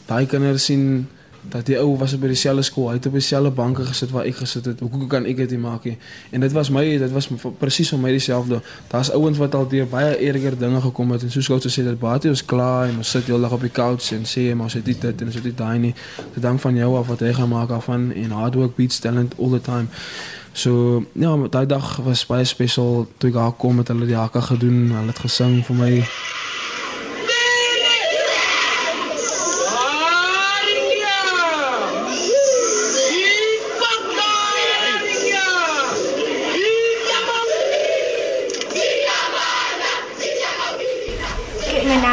daai 0.06 0.26
kinders 0.26 0.65
sien 0.65 1.06
dat 1.49 1.67
die 1.67 1.76
ou 1.79 1.97
was 1.99 2.15
by 2.19 2.29
dieselfde 2.31 2.65
skool, 2.65 2.88
hy 2.88 2.99
het 2.99 3.06
op 3.09 3.17
dieselfde 3.19 3.50
banke 3.55 3.85
gesit 3.85 4.12
waar 4.15 4.26
ek 4.29 4.38
gesit 4.41 4.65
het. 4.71 4.81
Hoe 4.81 5.06
kan 5.11 5.26
ek 5.29 5.43
dit 5.43 5.56
maak 5.61 5.85
nie? 5.88 5.97
En 6.32 6.44
dit 6.44 6.53
was 6.56 6.71
my, 6.73 6.85
dit 7.00 7.12
was 7.12 7.29
presies 7.61 7.91
vir 7.93 8.00
my 8.00 8.12
dieselfde. 8.15 8.61
Daar's 8.93 9.11
ouens 9.15 9.41
wat 9.43 9.56
al 9.59 9.69
deur 9.69 9.88
baie 9.91 10.15
erger 10.17 10.56
dinge 10.59 10.81
gekom 10.85 11.12
het 11.15 11.26
en 11.26 11.35
soos 11.35 11.50
gou 11.50 11.59
gesê 11.61 11.85
dat 11.85 11.99
baie 12.00 12.31
ons 12.31 12.44
klaar 12.44 12.88
en 12.88 13.03
ons 13.03 13.11
sit 13.17 13.29
heeldag 13.29 13.56
op 13.59 13.67
die 13.67 13.73
couch 13.75 14.12
en 14.17 14.25
sê 14.29 14.47
maar 14.55 14.71
ons 14.71 14.79
het 14.79 14.87
dit 14.87 15.00
dit 15.00 15.21
en 15.21 15.32
ons 15.32 15.41
het 15.41 15.44
dit 15.50 15.59
daai 15.59 15.79
nie. 15.88 15.93
Dit 16.35 16.43
dank 16.43 16.62
van 16.65 16.81
jou 16.81 16.94
af 17.00 17.12
wat 17.12 17.26
hy 17.26 17.35
gaan 17.37 17.53
maak 17.53 17.75
af 17.75 17.91
van 17.91 18.11
en 18.12 18.38
hard 18.38 18.56
work 18.61 18.79
beats 18.79 19.03
talent 19.05 19.37
all 19.38 19.53
the 19.53 19.61
time. 19.61 19.93
So 20.55 21.05
ja, 21.12 21.35
daai 21.50 21.67
dag 21.67 21.99
was 22.06 22.25
baie 22.31 22.47
spesiaal 22.47 23.09
toe 23.19 23.31
ek 23.32 23.37
daar 23.37 23.53
kom 23.59 23.82
met 23.82 23.91
hulle 23.93 24.06
die 24.09 24.19
hakke 24.19 24.41
gedoen, 24.41 24.94
hulle 24.94 25.12
het 25.12 25.25
gesing 25.26 25.61
vir 25.67 25.81
my. 25.81 25.93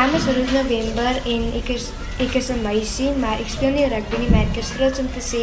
Naam 0.01 0.15
is 0.15 0.23
Ruth 0.25 0.49
November 0.49 1.13
en 1.29 1.43
ek 1.59 1.67
is 1.75 1.83
ek 2.23 2.33
is 2.39 2.47
'n 2.49 2.61
meisie, 2.65 3.11
maar 3.21 3.37
ek 3.37 3.49
speel 3.53 3.69
nie 3.69 3.85
rugby 3.85 4.17
nie, 4.17 4.29
maar 4.33 4.45
ek 4.49 4.57
is 4.57 4.69
trots 4.73 4.99
om 4.99 5.09
te 5.13 5.21
sê 5.21 5.41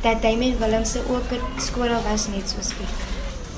dat 0.00 0.22
Damien 0.22 0.56
Willemse 0.60 1.00
ook 1.12 1.28
'n 1.32 1.60
skool 1.60 1.92
was 2.08 2.22
net 2.32 2.48
soos 2.48 2.70
ek. 2.84 2.92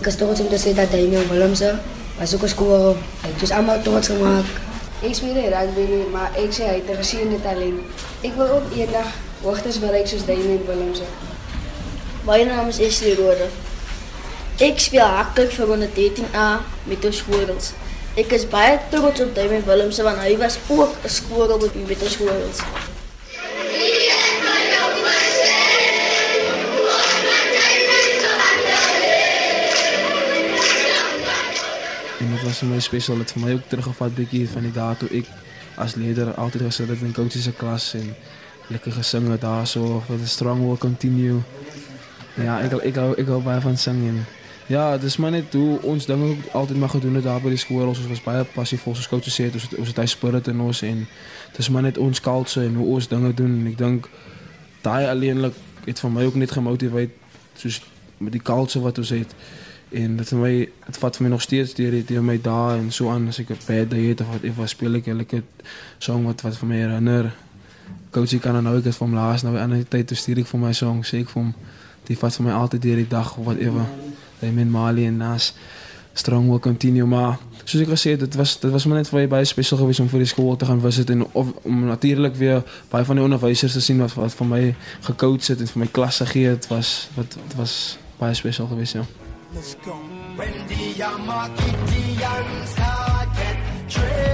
Ek 0.00 0.06
is 0.06 0.16
trots 0.16 0.40
om 0.40 0.48
te 0.48 0.58
sê 0.58 0.74
dat 0.74 0.90
Damien 0.90 1.28
Willemse 1.30 1.78
was 2.18 2.34
ook 2.34 2.42
'n 2.42 2.48
skool. 2.48 2.96
Het 3.20 3.42
ons 3.42 3.50
almal 3.50 3.82
trots 3.82 4.06
gemaak. 4.06 4.48
Ek 5.02 5.14
speel 5.14 5.34
nie 5.34 5.50
rugby 5.54 5.84
nie, 5.94 6.06
maar 6.14 6.30
ek 6.34 6.50
sê 6.56 6.62
hy 6.70 6.74
het 6.80 6.90
'n 6.90 7.02
geseënde 7.02 7.40
talent. 7.42 7.80
Ek 8.20 8.34
wil 8.36 8.48
ook 8.56 8.66
eendag 8.74 9.08
hoogtes 9.42 9.78
bereik 9.78 10.06
soos 10.06 10.26
Damien 10.26 10.66
Willemse. 10.66 11.06
My 12.26 12.42
naam 12.42 12.68
is 12.68 12.78
Esli 12.80 13.14
Rode. 13.14 13.46
Ek 14.58 14.78
speel 14.78 15.06
haklik 15.06 15.52
vir 15.52 15.66
113A 15.66 16.60
met 16.84 17.04
ons 17.04 17.16
skoolers. 17.16 17.72
Ek 18.18 18.32
is 18.34 18.42
baie 18.50 18.74
trots 18.90 19.20
op 19.22 19.34
Damien 19.34 19.62
Willemse 19.62 20.02
want 20.02 20.18
hy 20.18 20.32
was 20.38 20.56
ook 20.66 20.96
'n 21.06 21.08
skool 21.08 21.52
op 21.54 21.62
die 21.72 21.84
met 21.86 22.02
ons 22.02 22.12
skoolers. 22.12 22.58
En 32.18 32.30
dit 32.30 32.42
was 32.42 32.58
vir 32.58 32.68
my 32.68 32.80
spesiaal. 32.80 33.18
Dit 33.18 33.32
vir 33.32 33.42
my 33.42 33.52
ook 33.52 33.68
teruggevat 33.68 34.14
bietjie 34.14 34.48
van 34.48 34.62
die 34.62 34.72
dae 34.72 34.96
toe 34.96 35.08
ek 35.08 35.26
as 35.76 35.94
leier 35.94 36.34
altyd 36.34 36.62
gesit 36.62 36.88
het 36.88 37.02
in 37.02 37.12
coaches 37.12 37.44
se 37.44 37.52
klas 37.52 37.94
en 37.94 38.16
lekker 38.66 38.92
gesing 38.92 39.30
het 39.30 39.40
daarso 39.40 40.02
for 40.06 40.18
the 40.18 40.26
strong 40.26 40.66
will 40.66 40.76
continue. 40.76 41.42
Ja, 42.34 42.60
ek 42.60 42.72
ek 42.72 42.96
hou 42.96 43.14
ek 43.14 43.26
hou 43.26 43.40
baie 43.42 43.60
van 43.60 43.76
sing 43.76 44.02
en 44.08 44.26
ja, 44.70 44.98
dis 44.98 45.16
maar 45.18 45.34
net 45.34 45.54
hoe 45.54 45.80
ons 45.82 46.06
dinge 46.06 46.36
altyd 46.56 46.78
maar 46.78 46.94
gedoen 46.94 47.18
het 47.18 47.26
daar 47.26 47.42
by 47.42 47.52
die 47.52 47.60
skool. 47.60 47.88
Ons 47.90 48.06
was 48.06 48.22
baie 48.22 48.44
passief, 48.54 48.86
soos 48.86 49.08
coach 49.10 49.30
sê, 49.30 49.50
ons 49.50 49.66
het, 49.66 49.78
ons 49.82 49.90
het 49.90 50.02
hy 50.02 50.06
spirit 50.10 50.50
in 50.52 50.60
ons 50.62 50.82
en 50.86 51.06
dis 51.56 51.70
maar 51.74 51.88
net 51.88 51.98
ons 51.98 52.20
culture 52.20 52.66
en 52.66 52.78
hoe 52.78 52.86
ons 52.96 53.08
dinge 53.10 53.34
doen 53.34 53.56
en 53.60 53.72
ek 53.72 53.80
dink 53.80 54.06
daai 54.84 55.10
alleenlik 55.10 55.58
het 55.84 56.00
vir 56.00 56.14
my 56.14 56.28
ook 56.28 56.38
net 56.38 56.54
gemotiveer 56.54 57.10
soos 57.58 57.82
met 58.18 58.32
die 58.32 58.44
culture 58.44 58.84
wat 58.84 59.02
ons 59.02 59.10
het 59.16 59.34
En 59.90 60.16
dit 60.16 60.32
my 60.38 60.52
dit 60.86 60.98
vat 61.02 61.16
vir 61.16 61.24
my 61.26 61.30
nog 61.32 61.42
steeds 61.42 61.72
deur 61.74 61.90
die 61.90 62.04
deur 62.06 62.22
my 62.22 62.36
dae 62.38 62.76
en 62.78 62.92
so 62.94 63.10
aan 63.10 63.26
as 63.28 63.40
ek 63.42 63.50
'n 63.50 63.58
bad 63.66 63.90
day 63.90 64.04
het 64.08 64.20
of 64.20 64.28
wat 64.30 64.42
effe 64.42 64.66
speel 64.66 64.94
ek 64.94 65.06
elke 65.06 65.42
song 65.98 66.24
wat 66.24 66.40
wat 66.40 66.56
vir 66.56 66.68
my 66.68 66.76
herinner. 66.76 67.34
Coachy 68.10 68.38
kan 68.38 68.62
nou 68.62 68.78
ek 68.78 68.84
het 68.84 68.94
van 68.94 69.14
laas 69.14 69.42
nou 69.42 69.58
aan 69.58 69.70
die 69.70 69.88
tyd 69.88 70.06
toe 70.06 70.16
stuur 70.16 70.38
ek 70.38 70.46
vir 70.46 70.60
my 70.60 70.72
song 70.72 71.02
sê 71.02 71.18
ek 71.20 71.28
vir 71.28 71.42
hom 71.42 71.54
die 72.06 72.16
vat 72.16 72.36
vir 72.36 72.46
my 72.46 72.52
altyd 72.52 72.82
deur 72.82 72.96
die 72.96 73.08
dag 73.08 73.36
of 73.36 73.44
wat 73.44 73.56
effe. 73.56 73.84
Hy 74.40 74.50
men 74.56 74.70
Mali 74.70 75.06
en 75.06 75.20
Nas 75.20 75.52
strong 76.12 76.48
will 76.48 76.58
continue 76.58 77.06
maar 77.06 77.38
soos 77.64 77.84
ek 77.84 77.92
gesê 77.92 78.14
het 78.16 78.24
dit 78.24 78.34
was 78.40 78.56
dit 78.60 78.72
was 78.74 78.86
maar 78.86 78.98
net 79.00 79.10
vir 79.12 79.28
baie 79.30 79.46
spesiaal 79.46 79.80
geweest 79.80 80.02
om 80.02 80.10
vir 80.10 80.24
die 80.24 80.30
skool 80.32 80.56
te 80.58 80.66
gaan 80.66 80.82
visit 80.82 81.10
en 81.14 81.22
of, 81.32 81.52
om 81.62 81.84
natuurlik 81.86 82.34
weer 82.40 82.64
baie 82.90 83.06
van 83.06 83.20
die 83.20 83.24
onderwysers 83.24 83.76
te 83.78 83.84
sien 83.84 84.02
wat 84.02 84.16
wat 84.18 84.34
vir 84.40 84.50
my 84.50 84.62
gecoach 85.06 85.52
het 85.52 85.62
en 85.62 85.70
vir 85.74 85.84
my 85.84 85.90
klasse 85.98 86.26
gee 86.32 86.50
het 86.50 86.66
was 86.72 87.08
wat 87.16 87.38
dit 87.38 87.56
was 87.60 87.98
baie 88.18 88.34
spesiaal 88.34 88.68
geweest 88.72 88.98
ja. 88.98 89.06
Let's 89.52 89.74
go. 89.82 89.98
When 90.36 90.52
the 90.68 90.94
Yamakitians 90.94 92.68
started 92.68 93.56
trading, 93.88 94.26
a 94.26 94.29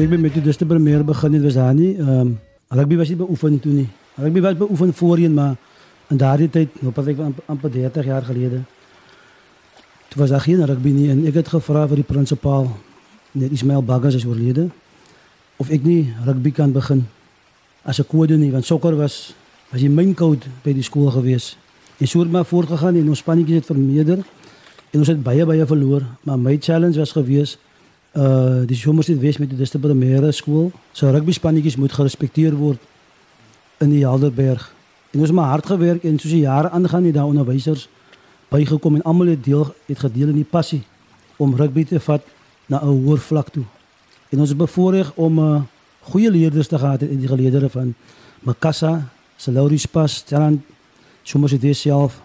Toe 0.00 0.06
ek 0.08 0.14
by 0.14 0.18
Methodiste 0.24 0.64
Premier 0.64 1.02
begin 1.04 1.34
het 1.36 1.42
was 1.44 1.56
daar 1.58 1.74
nie 1.76 1.90
ehm 2.00 2.08
um, 2.08 2.28
rugby 2.72 2.96
was 2.96 3.10
nie 3.12 3.18
beoefen 3.20 3.58
toe 3.60 3.72
nie. 3.72 3.88
Rugby 4.16 4.40
was 4.40 4.56
beoefen 4.56 4.94
voorheen 4.94 5.34
maar 5.34 5.58
in 6.08 6.16
daardie 6.16 6.48
tyd, 6.48 6.80
nou 6.80 6.92
pas 6.92 7.06
ek 7.06 7.18
amper- 7.20 7.44
amper 7.46 7.70
30 7.70 8.08
jaar 8.08 8.22
gelede. 8.22 8.62
Toe 10.08 10.22
was 10.22 10.30
daar 10.30 10.40
geen 10.40 10.64
rugby 10.64 10.88
nie 10.88 11.10
en 11.10 11.20
ek 11.28 11.34
het 11.42 11.52
gevra 11.52 11.84
vir 11.86 12.00
die 12.00 12.06
prinsipaal, 12.14 12.70
net 13.32 13.52
Ismail 13.52 13.84
Baggas 13.84 14.16
is 14.16 14.24
oorlede, 14.24 14.70
of 15.60 15.68
ek 15.68 15.84
nie 15.84 16.14
rugby 16.24 16.50
kan 16.50 16.72
begin 16.72 17.04
as 17.84 18.00
'n 18.00 18.08
kode 18.08 18.38
nie 18.38 18.50
want 18.50 18.64
sokker 18.64 18.96
was 18.96 19.34
was 19.70 19.80
die 19.80 19.90
main 19.90 20.14
code 20.14 20.48
by 20.64 20.72
die 20.72 20.82
skool 20.82 21.10
gewees. 21.10 21.58
En 21.98 22.06
so 22.06 22.20
het 22.20 22.30
maar 22.30 22.46
voortgegaan 22.46 22.96
en 22.96 23.08
ons 23.08 23.18
spannetjies 23.18 23.56
het 23.56 23.66
vermeerder 23.66 24.24
en 24.92 24.98
ons 24.98 25.08
het 25.08 25.22
baie 25.22 25.44
baie 25.44 25.66
verloor, 25.66 26.02
maar 26.24 26.38
my 26.38 26.56
challenge 26.56 26.98
was 26.98 27.12
gewees 27.12 27.58
uh 28.12 28.66
die 28.66 28.76
sommers 28.76 29.06
het 29.06 29.18
wees 29.18 29.38
met 29.38 29.48
die 29.48 29.58
Diste 29.58 29.78
Primêre 29.78 30.32
skool. 30.32 30.72
So 30.92 31.10
rugby 31.10 31.32
spannetjies 31.32 31.76
moet 31.76 31.92
gerespekteer 31.92 32.56
word 32.56 32.78
in 33.78 33.90
die 33.90 34.06
Helderberg. 34.06 34.72
En 35.10 35.20
ons 35.20 35.28
het 35.28 35.36
maar 35.36 35.50
hard 35.54 35.66
gewerk 35.66 36.04
en 36.04 36.18
soos 36.18 36.32
die 36.32 36.46
jare 36.46 36.70
aangaan 36.70 37.04
het 37.04 37.14
daar 37.14 37.30
onderwysers 37.30 37.88
bygekom 38.50 38.94
en 38.94 39.02
almal 39.02 39.26
het 39.26 39.44
deel 39.44 39.74
het 39.86 39.98
gedeel 39.98 40.28
in 40.28 40.40
die 40.42 40.48
passie 40.50 40.82
om 41.36 41.54
rugby 41.56 41.84
te 41.84 42.00
vat 42.00 42.22
na 42.66 42.82
'n 42.82 42.86
hoër 42.86 43.18
vlak 43.18 43.48
toe. 43.48 43.64
En 44.30 44.40
ons 44.40 44.50
is 44.50 44.56
bevoorreg 44.56 45.12
om 45.14 45.38
uh 45.38 45.62
goeie 46.00 46.30
leerders 46.30 46.66
te 46.66 46.78
gehad 46.78 47.00
het 47.00 47.10
in 47.10 47.18
die 47.18 47.28
geleedere 47.28 47.68
van 47.68 47.94
Makassa, 48.40 49.08
Salauris 49.36 49.86
Pas, 49.86 50.14
Strand, 50.14 50.62
sommers 51.22 51.52
het 51.52 51.60
wees 51.60 51.80
self. 51.80 52.20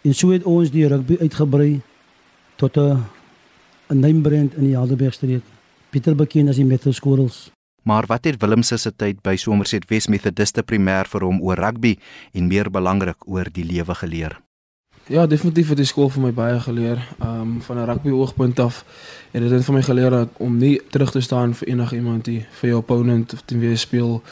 En 0.00 0.14
so 0.14 0.30
het 0.30 0.42
ons 0.42 0.70
die 0.70 0.86
rugby 0.86 1.16
uitgebrei 1.20 1.80
tot 2.56 2.76
'n 2.76 3.04
'n 3.88 4.00
namebrand 4.00 4.54
in 4.54 4.64
die 4.64 4.76
Helderbergstreek. 4.76 5.42
Pieter 5.90 6.14
bekend 6.14 6.48
as 6.48 6.56
die 6.56 6.64
Metal 6.64 6.92
Squirrels. 6.92 7.50
Maar 7.82 8.04
wat 8.06 8.24
het 8.24 8.40
Willemse 8.40 8.76
se 8.76 8.92
tyd 8.96 9.22
by 9.22 9.36
Somerset 9.36 9.86
West 9.88 10.08
Methodiste 10.08 10.62
primêr 10.62 11.08
vir 11.08 11.24
hom 11.24 11.40
oor 11.40 11.56
rugby 11.56 11.96
en 12.32 12.46
meer 12.46 12.70
belangrik 12.70 13.24
oor 13.26 13.48
die 13.52 13.64
lewe 13.64 13.94
geleer? 13.94 14.40
Ja, 15.08 15.26
definitief 15.26 15.68
het 15.68 15.78
die 15.80 15.86
skool 15.88 16.10
vir 16.12 16.26
my 16.26 16.32
baie 16.36 16.60
geleer. 16.60 17.00
Ehm 17.18 17.40
um, 17.40 17.60
van 17.64 17.78
'n 17.78 17.86
rugby 17.88 18.10
oogpunt 18.10 18.60
af 18.60 18.84
het 19.30 19.48
dit 19.48 19.64
vir 19.64 19.74
my 19.74 19.82
geleer 19.82 20.10
dat 20.10 20.28
om 20.36 20.56
nie 20.56 20.80
terug 20.90 21.10
te 21.10 21.20
staan 21.20 21.54
vir 21.54 21.68
enigiemand 21.68 22.26
nie, 22.26 22.46
vir 22.60 22.68
jou 22.68 22.78
opponent 22.78 23.32
of 23.32 23.42
teen 23.44 23.60
wie 23.60 23.68
jy 23.68 23.76
speel. 23.76 24.22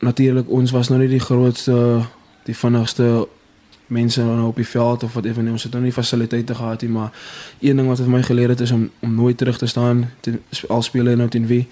Natuurlik 0.00 0.48
ons 0.48 0.70
was 0.70 0.88
nou 0.88 1.00
nie 1.00 1.08
die 1.08 1.20
grootste 1.20 2.06
die 2.44 2.56
vinnigste 2.56 3.28
mense 3.90 4.22
nou 4.22 4.46
op 4.46 4.56
die 4.56 4.66
veld 4.66 5.02
of 5.02 5.14
wat 5.14 5.24
ewe 5.26 5.42
nie. 5.42 5.52
Ons 5.52 5.66
het 5.66 5.72
nou 5.72 5.82
nie 5.84 5.92
fasiliteite 5.92 6.54
gehad 6.54 6.82
nie, 6.82 6.90
maar 6.90 7.10
een 7.60 7.76
ding 7.76 7.88
wat 7.88 7.98
het 7.98 8.06
my 8.06 8.22
geleer 8.22 8.48
het 8.48 8.60
is 8.60 8.70
om 8.70 8.90
om 9.00 9.14
nooit 9.14 9.36
terug 9.38 9.58
te 9.58 9.66
staan 9.66 10.10
teen 10.20 10.40
al 10.68 10.82
speel 10.82 11.10
jy 11.10 11.14
nou 11.18 11.28
teen 11.28 11.46
wie. 11.46 11.66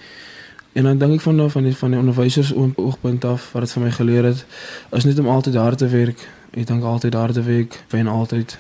En 0.73 0.85
dan 0.85 0.99
dink 0.99 1.13
ek 1.19 1.21
van 1.21 1.37
nou 1.37 1.51
van 1.51 1.63
die 1.63 1.77
van 1.77 1.91
die 1.91 1.99
onderwysers 1.99 2.55
oog- 2.55 2.77
oogpunt 2.77 3.25
af 3.25 3.53
wat 3.53 3.63
dit 3.63 3.73
vir 3.73 3.83
my 3.83 3.91
geleer 3.91 4.25
het, 4.25 4.45
is 4.91 5.05
net 5.05 5.19
om 5.19 5.29
altyd 5.29 5.55
hard 5.55 5.79
te 5.79 5.89
werk. 5.89 6.29
Ek 6.51 6.67
dink 6.67 6.83
altyd 6.85 7.15
hard 7.15 7.33
te 7.35 7.43
werk, 7.43 7.83
wen 7.89 8.07
altyd. 8.07 8.59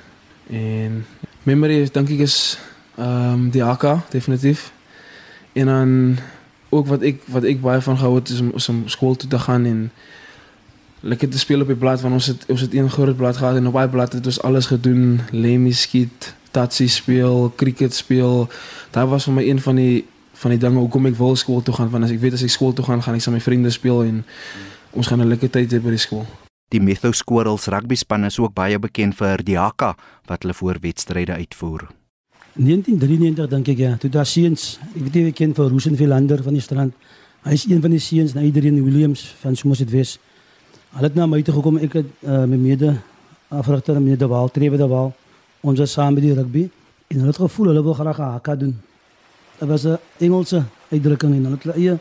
En 0.50 1.04
memory 1.42 1.88
dink 1.92 2.10
ek 2.10 2.24
is 2.26 2.58
ehm 2.96 3.32
um, 3.32 3.50
die 3.50 3.64
AK 3.64 4.10
definitief. 4.10 4.72
En 5.52 5.66
dan 5.66 6.18
ook 6.68 6.86
wat 6.86 7.02
ek 7.02 7.22
wat 7.26 7.44
ek 7.44 7.60
baie 7.60 7.80
van 7.80 7.96
gehou 7.96 8.14
het 8.14 8.28
is 8.28 8.40
om, 8.40 8.50
is 8.54 8.68
om 8.68 8.82
skool 8.88 9.16
toe 9.16 9.28
te 9.28 9.38
gaan 9.38 9.64
en 9.64 9.90
lekker 11.00 11.28
te 11.28 11.38
speel 11.38 11.60
op 11.60 11.70
die 11.70 11.76
blad 11.76 12.00
want 12.00 12.14
ons 12.14 12.26
het 12.26 12.44
ons 12.48 12.60
het 12.60 12.74
een 12.74 12.90
groot 12.90 13.16
blad 13.16 13.36
gehad 13.36 13.56
en 13.56 13.66
op 13.66 13.74
daai 13.74 13.88
blad 13.88 14.12
het 14.12 14.26
ons 14.26 14.40
alles 14.42 14.66
gedoen, 14.66 15.20
lemmy 15.30 15.72
skiet, 15.72 16.34
tatsie 16.50 16.88
speel, 16.88 17.52
cricket 17.56 17.94
speel. 17.94 18.48
Daar 18.90 19.08
was 19.08 19.28
vir 19.28 19.34
my 19.34 19.44
een 19.48 19.60
van 19.60 19.76
die 19.76 20.04
van 20.38 20.54
die 20.54 20.58
dinge 20.58 20.78
hoekom 20.78 21.06
ek 21.10 21.16
wil 21.18 21.36
skool 21.36 21.62
toe 21.62 21.74
gaan 21.74 21.90
want 21.90 22.04
as 22.06 22.14
ek 22.14 22.20
weet 22.22 22.38
as 22.38 22.44
ek 22.46 22.54
skool 22.54 22.72
toe 22.72 22.84
gaan 22.86 23.02
gaan 23.02 23.18
ek 23.18 23.24
saam 23.24 23.34
met 23.34 23.42
my 23.42 23.46
vriende 23.46 23.70
speel 23.74 24.04
en 24.04 24.24
ons 24.94 25.06
gaan 25.06 25.20
'n 25.20 25.28
lekker 25.28 25.50
tyd 25.50 25.72
hê 25.72 25.80
by 25.82 25.90
die 25.90 26.04
skool. 26.06 26.26
Die 26.68 26.80
Metho 26.80 27.12
Squirrels 27.12 27.66
rugby 27.66 27.94
span 27.94 28.24
is 28.24 28.38
ook 28.38 28.54
baie 28.54 28.78
bekend 28.78 29.14
vir 29.16 29.42
die 29.44 29.56
hakka 29.56 29.96
wat 30.26 30.42
hulle 30.42 30.54
voor 30.54 30.76
wedstryde 30.80 31.32
uitvoer. 31.32 31.88
1993 32.58 33.48
dink 33.48 33.68
ek 33.68 33.78
ja, 33.78 33.96
toe 33.96 34.10
daar 34.10 34.26
seuns, 34.26 34.78
ek 34.94 35.02
weet 35.02 35.14
nie 35.14 35.22
wie 35.24 35.32
ken 35.32 35.54
vir 35.54 35.70
Rosen 35.70 35.96
Philander 35.96 36.42
van 36.42 36.52
die 36.52 36.62
strand. 36.62 36.94
Hy 37.46 37.52
is 37.52 37.64
een 37.70 37.80
van 37.80 37.90
die 37.90 38.02
seuns 38.02 38.34
na 38.34 38.42
Adrian 38.42 38.84
Williams 38.84 39.22
van 39.40 39.56
Somerset 39.56 39.90
West. 39.90 40.20
Hulle 40.88 41.04
het 41.04 41.14
na 41.14 41.26
my 41.26 41.42
toe 41.44 41.54
gekom, 41.54 41.76
ek 41.84 41.92
het 41.92 42.06
uh, 42.24 42.44
my 42.48 42.56
mede 42.56 42.94
afrigter 43.48 43.98
meneer 44.00 44.18
De 44.18 44.26
Waal, 44.26 44.48
Trewe 44.48 44.76
De 44.76 44.86
Waal, 44.88 45.12
ons 45.60 45.78
was 45.78 45.92
saam 45.92 46.14
met 46.16 46.22
die 46.24 46.34
rugby 46.34 46.68
en 47.08 47.18
hulle 47.20 47.32
het 47.32 47.40
gevoel 47.40 47.66
hulle 47.72 47.82
wil 47.82 47.94
graag 47.94 48.18
'n 48.18 48.30
haka 48.32 48.56
doen. 48.56 48.80
Dit 49.58 49.68
was 49.68 49.84
'n 49.84 49.98
Engelse 50.18 50.64
uitdrukking 50.90 51.34
en 51.34 51.42
hulle 51.44 51.54
het 51.54 51.62
hulle 51.62 51.76
eie 51.76 51.98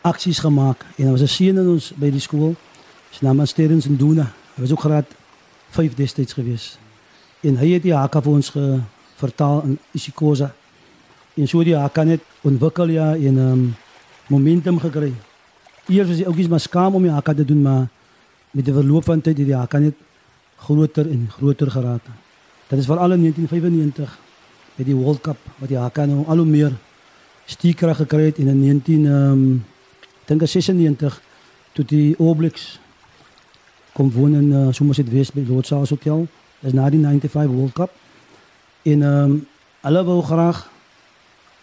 aksies 0.00 0.38
gemaak 0.38 0.84
en 0.96 1.04
daar 1.04 1.12
was 1.12 1.22
'n 1.22 1.26
seun 1.26 1.58
in 1.58 1.68
ons 1.68 1.92
by 1.96 2.10
die 2.10 2.20
skool. 2.20 2.54
Sy 3.10 3.24
naam 3.24 3.36
was 3.36 3.52
Terence 3.52 3.90
Nduna. 3.90 4.32
Hy 4.54 4.60
was 4.60 4.72
ook 4.72 4.80
graad 4.80 5.06
5 5.70 5.94
destyds 5.94 6.32
gewees. 6.32 6.78
En 7.40 7.56
hy 7.56 7.72
het 7.72 7.82
die 7.82 7.94
haka 7.94 8.22
vir 8.22 8.32
ons 8.32 8.48
ge, 8.48 8.80
vertaal 9.14 9.62
in 9.62 9.78
isiXhosa. 9.90 10.54
En 11.34 11.48
so 11.48 11.64
die 11.64 11.76
haka 11.76 12.02
net 12.02 12.20
ontwikkel 12.40 12.88
ja 12.88 13.14
en 13.16 13.38
um, 13.38 13.74
momentum 14.26 14.78
gekry. 14.78 15.12
Eers 15.88 16.08
was 16.08 16.16
die 16.16 16.26
ouetjies 16.26 16.48
maar 16.48 16.60
skaam 16.60 16.94
om 16.94 17.02
die 17.02 17.10
haka 17.10 17.34
te 17.34 17.44
doen, 17.44 17.62
maar 17.62 17.88
met 18.54 18.64
die 18.64 18.74
verloop 18.74 19.04
van 19.04 19.20
tyd 19.20 19.38
het 19.40 19.48
die 19.48 19.56
haka 19.56 19.80
net 19.82 19.98
groter 20.62 21.08
en 21.10 21.26
groter 21.30 21.70
geraak. 21.70 22.06
Dit 22.68 22.78
is 22.78 22.86
veral 22.86 23.16
in 23.16 23.26
1995 23.26 24.18
met 24.74 24.86
die 24.86 24.94
World 24.94 25.20
Cup 25.20 25.38
wat 25.58 25.68
die 25.68 25.78
haka 25.78 26.06
nou 26.06 26.22
al 26.26 26.42
hoe 26.42 26.46
meer 26.46 26.76
stiekrag 27.50 27.98
gekry 28.04 28.30
het 28.30 28.38
en 28.38 28.52
in 28.54 28.60
19 28.60 29.06
ehm 29.06 29.32
um, 29.32 29.64
dink 30.24 30.42
ek 30.42 30.48
96 30.48 31.20
toe 31.76 31.84
die 31.84 32.14
Blacks 32.16 32.78
kom 33.92 34.10
woon 34.10 34.34
in 34.34 34.52
uh, 34.52 34.68
Somerset 34.72 35.10
West 35.10 35.34
by 35.34 35.44
Lord 35.48 35.66
Charles 35.66 35.90
Hotel. 35.90 36.26
Dis 36.62 36.72
na 36.72 36.88
die 36.90 37.00
95 37.02 37.50
World 37.50 37.72
Cup. 37.72 37.90
Ehm 38.82 39.02
um, 39.02 39.46
hulle 39.84 40.04
wou 40.04 40.22
graag 40.22 40.70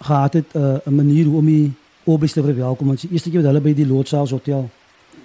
gehad 0.01 0.33
het 0.33 0.55
uh, 0.55 0.77
'n 0.85 0.95
manier 0.95 1.25
hoe 1.25 1.37
om 1.37 1.45
die 1.45 1.73
Blacks 2.03 2.33
te 2.33 2.43
verwelkom. 2.43 2.95
Die 2.95 3.09
eerste 3.11 3.29
keer 3.29 3.41
wat 3.41 3.49
hulle 3.49 3.61
by 3.61 3.73
die 3.73 3.87
Charles 4.07 4.31
Hotel 4.31 4.69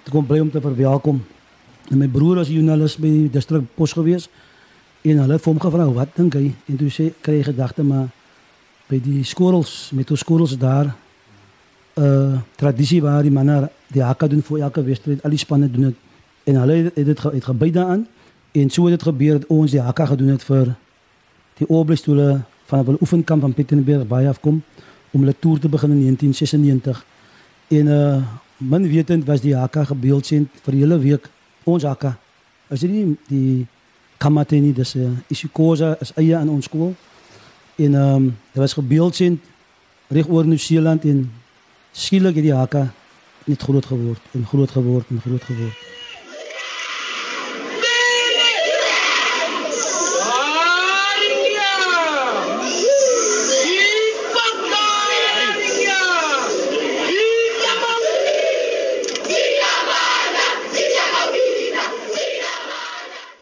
te 0.03 0.11
kom 0.11 0.25
bly 0.25 0.39
om 0.39 0.51
te 0.51 0.61
verwelkom. 0.61 1.21
En 1.89 1.97
my 1.97 2.07
broer 2.07 2.35
was 2.35 2.51
joernalis 2.51 2.97
by 2.99 3.07
die 3.07 3.29
distrik 3.31 3.63
pos 3.75 3.93
gewees 3.95 4.27
en 5.07 5.21
hulle 5.23 5.37
het 5.37 5.45
hom 5.47 5.59
gevra 5.59 5.85
wat 5.95 6.15
dink 6.15 6.35
hy? 6.35 6.51
En 6.67 6.79
toe 6.79 6.89
sê 6.91 7.11
kry 7.23 7.39
hy 7.39 7.43
gedagte 7.47 7.83
maar 7.83 8.09
by 8.87 8.99
die 9.03 9.23
skorrels 9.27 9.91
met 9.95 10.11
ons 10.11 10.23
skorrels 10.23 10.57
daar 10.59 10.93
uh 11.97 12.39
tradisie 12.55 13.01
waar 13.01 13.23
die 13.25 13.31
manne 13.33 13.69
die 13.93 14.03
hakka 14.03 14.27
doen 14.27 14.43
vir 14.45 14.59
elke 14.67 14.83
wedstryd 14.83 15.23
al 15.25 15.33
die 15.33 15.41
spanne 15.41 15.69
doen 15.71 15.89
dit 15.89 15.95
en 16.51 16.59
hulle 16.61 16.75
het 16.87 16.95
dit 16.95 17.23
het 17.23 17.47
gebei 17.49 17.71
daaraan 17.71 18.05
en 18.51 18.69
so 18.69 18.85
het 18.85 18.99
dit 18.99 19.07
gebeur 19.07 19.39
dat 19.39 19.49
ons 19.49 19.71
die 19.71 19.81
hakka 19.81 20.05
gedoen 20.11 20.35
het 20.35 20.43
vir 20.43 20.75
die 21.57 21.67
oorblystole 21.69 22.41
van 22.67 22.85
'n 22.85 22.97
oefenkamp 23.01 23.41
van 23.41 23.53
Pietermaritzburg 23.53 24.07
baie 24.07 24.29
afkom 24.29 24.61
om 25.11 25.19
hulle 25.19 25.35
toer 25.39 25.59
te 25.59 25.69
begin 25.69 25.91
in 25.91 26.01
1996 26.03 27.05
en 27.67 27.87
uh 27.87 28.23
min 28.57 28.87
wetend 28.89 29.25
was 29.25 29.41
die 29.41 29.55
hakka 29.55 29.83
gebeeldsend 29.83 30.49
vir 30.63 30.71
die 30.73 30.81
hele 30.81 30.99
week 30.99 31.29
ons 31.67 31.83
hakka 31.83 32.15
as 32.69 32.83
dit 32.83 32.91
nie 32.91 33.17
die 33.27 33.65
kamateni 34.17 34.73
dis 34.73 34.95
uh, 34.97 35.09
isiXhosa 35.31 35.95
is 36.01 36.11
eie 36.17 36.35
aan 36.35 36.49
ons 36.49 36.65
skool. 36.65 36.95
En 37.77 37.93
ehm 37.93 38.15
um, 38.15 38.37
dit 38.51 38.61
was 38.61 38.73
gebeeldsend 38.73 39.43
reg 40.07 40.27
oor 40.27 40.45
Nieu-Seeland 40.45 41.03
en 41.05 41.31
skielik 41.91 42.35
het 42.35 42.43
die 42.43 42.55
hakka 42.55 42.87
net 43.45 43.61
groot 43.61 43.85
geword 43.85 44.21
en 44.33 44.45
groot 44.45 44.71
geword 44.71 45.05
en 45.09 45.21
groot 45.21 45.43
geword 45.43 45.86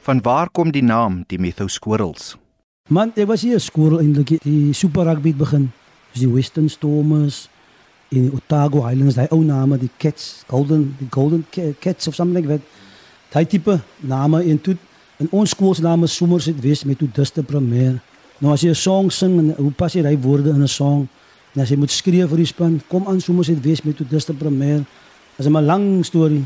Van 0.05 0.21
waar 0.21 0.49
kom 0.53 0.69
die 0.69 0.83
naam 0.83 1.23
die 1.27 1.39
Metho 1.41 1.65
Squirrels? 1.67 2.35
Man, 2.93 3.09
ek 3.17 3.25
was 3.25 3.41
hier 3.41 3.57
skool 3.57 3.95
eintlik 3.97 4.35
die 4.43 4.69
super 4.77 5.07
rugby 5.09 5.31
het 5.31 5.39
begin. 5.39 5.63
Dis 6.13 6.21
die 6.21 6.29
Western 6.29 6.67
Stormers 6.69 7.47
in 8.13 8.27
Otago 8.37 8.83
Highlands, 8.85 9.17
daai 9.17 9.31
ou 9.33 9.39
name, 9.41 9.79
die 9.81 9.89
Cats, 9.97 10.43
Golden, 10.51 10.91
die 10.99 11.07
Golden 11.09 11.41
Ca- 11.49 11.73
Cats 11.81 12.05
of 12.05 12.13
something 12.13 12.37
like 12.37 12.51
that. 12.51 12.61
Daai 13.33 13.47
tipe 13.49 13.79
name 14.05 14.43
en 14.45 14.61
toe 14.61 14.77
in 15.17 15.33
ons 15.33 15.55
skool 15.57 15.73
se 15.73 15.81
naam 15.81 16.05
is 16.05 16.13
Somerset 16.13 16.61
West 16.61 16.85
met 16.85 17.01
toe 17.01 17.09
Duste 17.09 17.41
Premier. 17.41 17.97
Nou 18.37 18.53
as 18.53 18.61
jy 18.61 18.69
'n 18.69 18.77
song 18.77 19.09
sing 19.09 19.39
en 19.39 19.53
hoe 19.57 19.71
pas 19.71 19.93
jy 19.93 20.03
daai 20.05 20.21
woorde 20.21 20.53
in 20.53 20.61
'n 20.61 20.67
song? 20.67 21.07
En 21.55 21.61
as 21.63 21.69
jy 21.69 21.77
moet 21.77 21.89
skree 21.91 22.27
vir 22.27 22.37
die 22.37 22.45
span, 22.45 22.79
kom 22.89 23.07
aan 23.07 23.19
Somerset 23.21 23.65
West 23.65 23.83
met 23.83 23.97
toe 23.97 24.05
Duste 24.05 24.33
Premier. 24.33 24.85
Dis 25.37 25.47
'n 25.47 25.65
lang 25.65 26.05
storie. 26.05 26.45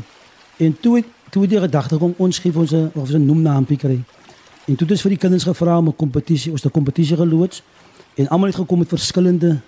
En 0.56 0.80
toe 0.80 0.96
het 0.96 1.06
toe 1.30 1.46
die 1.46 1.60
gedagte 1.60 1.96
kom 1.96 2.14
ons 2.16 2.38
gee 2.38 2.54
ons 2.54 2.72
'n 2.72 2.90
of 2.94 3.10
'n 3.10 3.24
noemnaampie 3.24 3.76
kry. 3.76 3.98
En 4.64 4.76
toe 4.76 4.86
het 4.86 4.90
ons 4.90 5.02
vir 5.02 5.10
die 5.10 5.18
kinders 5.18 5.44
gevra 5.44 5.78
om 5.78 5.88
'n 5.88 5.96
kompetisie, 5.96 6.52
ons 6.52 6.62
het 6.62 6.72
'n 6.72 6.74
kompetisie 6.74 7.16
geloods 7.16 7.62
en 8.14 8.28
almal 8.28 8.46
het 8.46 8.56
gekom 8.56 8.78
met 8.78 8.88
verskillende 8.88 9.60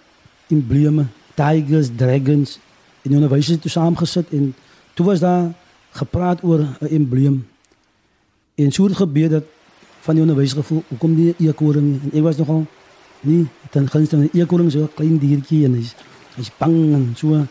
embleme, 0.48 1.06
tigers, 1.34 1.88
dragons 1.96 2.58
en 3.02 3.10
die 3.10 3.14
onderwysers 3.14 3.52
het 3.52 3.60
toe 3.60 3.70
saamgesit 3.70 4.26
en 4.30 4.54
toe 4.94 5.06
was 5.06 5.20
daar 5.20 5.52
gepraat 5.90 6.42
oor 6.42 6.60
'n 6.80 6.86
embleem. 6.86 7.46
En 8.54 8.72
so 8.72 8.84
het 8.84 8.96
gebeur 8.96 9.28
dat 9.28 9.44
van 10.00 10.14
die 10.14 10.22
onderwysers 10.22 10.58
gevoel, 10.58 10.82
hoekom 10.88 11.14
nie 11.14 11.34
'n 11.38 11.44
eekoring? 11.46 12.00
En 12.02 12.18
ek 12.18 12.22
was 12.22 12.36
nogal 12.36 12.66
nie 13.20 13.46
ten 13.70 13.88
gunste 13.88 14.16
'n 14.16 14.30
eekoring 14.32 14.70
so 14.70 14.82
'n 14.82 14.94
klein 14.94 15.18
diertjie 15.18 15.64
en 15.64 15.74
hy's 15.74 15.94
hy's 16.36 16.50
bang 16.58 16.92
en 16.92 17.12
so. 17.16 17.46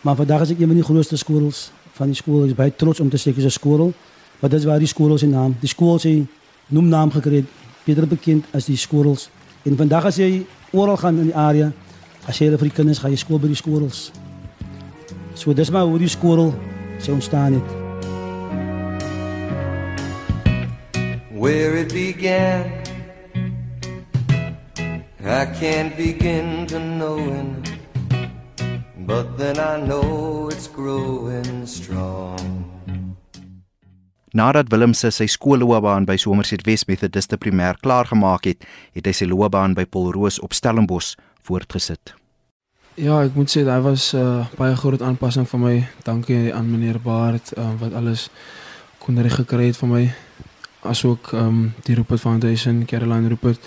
Maar 0.00 0.16
vandag 0.16 0.40
is 0.40 0.50
ek 0.50 0.58
een 0.58 0.66
van 0.66 0.76
die 0.76 0.84
grootste 0.84 1.16
squirrels 1.16 1.70
van 1.94 2.10
die 2.10 2.16
skool. 2.18 2.44
Ek 2.44 2.54
is 2.54 2.58
baie 2.58 2.74
trots 2.76 3.00
om 3.00 3.10
te 3.10 3.18
sê 3.18 3.30
ek 3.30 3.38
is 3.42 3.44
'n 3.44 3.50
squirrel. 3.50 3.92
Maar 4.40 4.50
dit 4.50 4.58
is 4.58 4.66
waar 4.66 4.78
die 4.78 4.86
skool 4.86 5.18
se 5.18 5.26
naam, 5.26 5.56
die 5.60 5.68
skool 5.68 5.98
se 5.98 6.26
noemnaam 6.68 7.10
gekry 7.10 7.36
het, 7.36 7.46
beter 7.84 8.06
bekend 8.06 8.44
as 8.52 8.66
die 8.66 8.76
squirrels. 8.76 9.30
En 9.64 9.76
vandag 9.76 10.04
as 10.04 10.16
jy 10.16 10.46
oral 10.72 10.96
gaan 10.96 11.18
in 11.18 11.24
die 11.24 11.36
area, 11.36 11.72
as 12.26 12.38
jy 12.38 12.46
hulle 12.46 12.58
vir 12.58 12.68
die 12.68 12.76
kinders 12.76 12.98
gaan 12.98 13.10
jy 13.10 13.16
skool 13.16 13.38
by 13.38 13.46
die 13.46 13.56
squirrels. 13.56 14.10
So 15.34 15.52
dis 15.52 15.70
maar 15.70 15.86
hoe 15.86 15.98
die 15.98 16.08
squirrel 16.08 16.54
se 16.98 17.12
ontstaan 17.12 17.52
het. 17.52 17.84
where 21.44 21.76
it 21.76 21.92
began. 21.92 22.64
I 25.20 25.44
can't 25.60 25.94
begin 25.94 26.66
to 26.68 26.78
knowing, 26.78 27.62
but 29.06 29.26
then 29.36 29.58
I 29.58 29.86
know 29.86 30.48
it's 30.52 30.68
growing 30.68 31.66
strong. 31.66 32.64
Nadat 34.34 34.70
Willem 34.72 34.94
se 34.94 35.12
sy 35.14 35.28
skoolloopbaan 35.30 36.08
by 36.08 36.16
Somerset 36.18 36.64
West 36.66 36.88
Methodiste 36.88 37.36
Primêr 37.38 37.78
klaargemaak 37.84 38.48
het, 38.48 38.64
het 38.96 39.06
hy 39.06 39.12
sy 39.14 39.28
loopbaan 39.30 39.76
by 39.78 39.84
Polroos 39.86 40.40
op 40.42 40.56
Stellenbosch 40.56 41.14
voortgesit. 41.46 42.16
Ja, 42.98 43.20
ek 43.22 43.36
moet 43.38 43.50
sê 43.50 43.62
daai 43.66 43.82
was 43.82 44.12
'n 44.14 44.18
uh, 44.18 44.46
baie 44.58 44.74
groot 44.76 45.02
aanpassing 45.02 45.46
vir 45.46 45.60
my. 45.60 45.76
Dankie 46.02 46.54
aan 46.54 46.70
meneer 46.70 46.98
Baard 46.98 47.52
uh, 47.58 47.70
wat 47.78 47.94
alles 47.94 48.28
kon 48.98 49.18
reg 49.18 49.34
gekry 49.34 49.66
het 49.66 49.76
vir 49.76 49.88
my. 49.88 50.04
Asook 50.82 51.32
ehm 51.32 51.46
um, 51.46 51.74
die 51.84 51.94
Rupert 51.94 52.20
Foundation, 52.20 52.84
Caroline 52.86 53.28
Rupert 53.28 53.60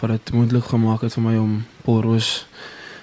wat 0.00 0.10
dit 0.10 0.32
moontlik 0.32 0.64
gemaak 0.64 1.02
het 1.02 1.14
vir 1.14 1.22
my 1.22 1.36
om 1.36 1.64
Polroos 1.84 2.46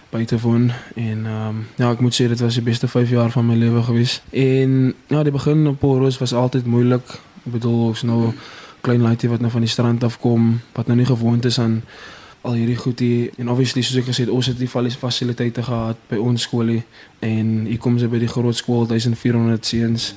by 0.09 0.23
te 0.25 0.39
woon 0.39 0.71
en 0.95 1.25
ehm 1.25 1.47
um, 1.47 1.63
ja, 1.75 1.91
ek 1.91 1.99
moet 1.99 2.15
sê 2.15 2.27
dit 2.31 2.39
was 2.39 2.55
die 2.59 2.63
beste 2.63 2.87
5 2.87 3.09
jaar 3.09 3.31
van 3.31 3.45
my 3.45 3.55
lewe 3.55 3.83
gewees. 3.83 4.21
En 4.31 4.93
ja, 5.07 5.23
die 5.23 5.31
begin 5.31 5.67
op 5.67 5.79
Polroos 5.79 6.17
was 6.17 6.33
altyd 6.33 6.65
moeilik. 6.65 7.19
Ek 7.45 7.51
bedoel, 7.57 7.89
ek's 7.91 8.03
nou 8.07 8.33
klein 8.81 9.01
laaitjie 9.01 9.29
wat 9.29 9.43
nou 9.43 9.51
van 9.51 9.65
die 9.65 9.71
strand 9.71 10.03
af 10.03 10.19
kom, 10.19 10.61
wat 10.73 10.87
nou 10.87 10.97
nie 10.97 11.07
gewoond 11.07 11.45
is 11.45 11.59
aan 11.59 11.81
al 12.41 12.53
hierdie 12.53 12.75
goed 12.75 12.99
hier 12.99 13.29
en 13.37 13.49
obviously 13.49 13.81
soos 13.81 13.97
ek 13.97 14.05
gesê 14.09 14.25
het 14.25 14.29
ons 14.33 14.45
het 14.45 14.57
die 14.59 14.69
val- 14.69 14.89
fasiliteite 14.89 15.63
gehad 15.63 15.97
by 16.09 16.17
ons 16.17 16.41
skoolie 16.41 16.83
en 17.19 17.65
hier 17.65 17.77
kom 17.77 17.97
sy 17.99 18.07
by 18.07 18.19
die 18.19 18.27
groot 18.27 18.55
skool 18.55 18.85
1400 18.87 19.65
seuns 19.65 20.13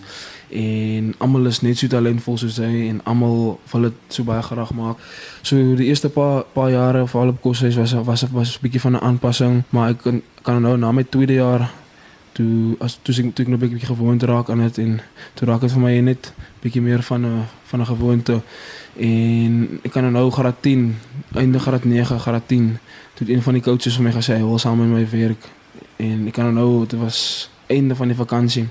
en 0.50 1.14
almal 1.18 1.46
is 1.46 1.61
net 1.62 1.78
so 1.78 1.87
talentvol 1.90 2.38
soos 2.38 2.59
hy 2.59 2.88
en 2.90 3.00
almal 3.04 3.59
wil 3.72 3.83
dit 3.88 3.98
so 4.09 4.24
baie 4.26 4.42
graag 4.42 4.72
maak. 4.74 4.98
So 5.42 5.56
die 5.78 5.87
eerste 5.87 6.11
paar 6.11 6.42
paar 6.54 6.70
jare 6.70 7.06
veral 7.06 7.28
op 7.35 7.42
koshuis 7.42 7.76
was 7.78 7.92
was 7.92 8.24
was 8.33 8.56
'n 8.59 8.62
bietjie 8.62 8.80
van 8.80 8.92
'n 8.96 9.02
aanpassing, 9.02 9.62
maar 9.70 9.90
ek 9.90 10.02
kan, 10.02 10.22
kan 10.42 10.62
nou 10.62 10.76
na 10.76 10.92
my 10.92 11.04
tweede 11.04 11.35
jaar 11.35 11.70
toe 12.32 12.76
as 12.78 12.98
toe 13.02 13.14
ek 13.14 13.34
toe 13.34 13.44
ek 13.44 13.50
nou 13.50 13.58
'n 13.58 13.68
bietjie 13.68 13.92
gewoond 13.92 14.22
raak 14.22 14.50
aan 14.50 14.62
dit 14.66 14.78
en 14.78 15.00
toe 15.34 15.48
raak 15.48 15.60
dit 15.60 15.72
vir 15.72 15.80
my 15.80 16.00
net 16.00 16.32
bietjie 16.62 16.82
meer 16.82 17.02
van 17.02 17.26
'n 17.26 17.46
van 17.70 17.80
'n 17.80 17.86
gewoonte. 17.86 18.42
En 18.96 19.80
ek 19.82 19.92
kan 19.92 20.12
nou 20.12 20.30
graad 20.30 20.62
10 20.62 20.96
einde 21.34 21.58
graad 21.58 21.84
9 21.84 22.18
graad 22.18 22.48
10 22.48 22.78
toe 23.14 23.30
een 23.30 23.42
van 23.42 23.52
die 23.52 23.62
coaches 23.62 23.94
vir 23.94 24.04
my 24.04 24.12
gesê 24.12 24.34
hy 24.34 24.42
wil 24.42 24.58
saam 24.58 24.78
met 24.78 24.88
my 24.88 25.18
werk. 25.18 25.48
En 25.96 26.26
ek 26.26 26.32
kan 26.32 26.54
nou 26.54 26.86
dit 26.86 26.98
was 26.98 27.50
einde 27.66 27.94
van 27.94 28.08
die 28.08 28.16
vakansie 28.16 28.68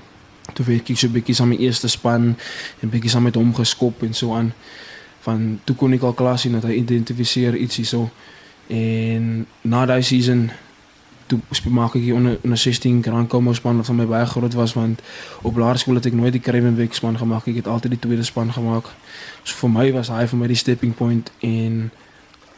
toe 0.52 0.64
werk 0.66 0.90
ek 0.90 0.98
so 0.98 1.08
bietjie 1.08 1.34
saam 1.34 1.48
met 1.48 1.58
my 1.58 1.64
eerste 1.64 1.88
span 1.88 2.36
en 2.80 2.90
bietjie 2.90 3.10
saam 3.10 3.22
met 3.22 3.34
hom 3.34 3.54
geskop 3.54 4.02
en 4.02 4.14
so 4.14 4.34
aan. 4.34 4.52
Van 5.20 5.60
toe 5.64 5.76
kon 5.76 5.92
ek 5.92 6.02
al 6.02 6.16
klaar 6.16 6.38
sien 6.38 6.52
dat 6.52 6.62
hy 6.62 6.78
identifiseer 6.80 7.56
iets 7.56 7.76
hierso. 7.76 8.10
En 8.66 9.46
na 9.62 9.86
daai 9.86 10.02
season 10.02 10.50
toe 11.30 11.70
maak 11.70 11.94
ek 11.94 12.02
hier 12.02 12.18
onder 12.18 12.38
onder 12.42 12.58
16 12.58 13.02
Grand 13.06 13.28
Como 13.30 13.52
span 13.54 13.78
wat 13.78 13.86
vir 13.86 13.98
my 14.00 14.06
baie 14.10 14.26
groot 14.26 14.54
was 14.58 14.74
want 14.74 15.00
op 15.46 15.56
laerskool 15.56 16.00
het 16.00 16.10
ek 16.10 16.18
nooit 16.18 16.34
die 16.34 16.42
Cravenbeck 16.42 16.94
span 16.94 17.18
gemaak 17.18 17.46
ek 17.46 17.62
het 17.62 17.70
altyd 17.70 17.94
die 17.96 18.02
tweede 18.02 18.26
span 18.26 18.52
gemaak. 18.52 18.90
So 19.42 19.54
vir 19.62 19.70
my 19.76 19.86
was 19.94 20.10
hy 20.10 20.26
vir 20.26 20.40
my 20.42 20.50
die 20.50 20.58
stepping 20.58 20.94
point 20.94 21.30
en 21.46 21.90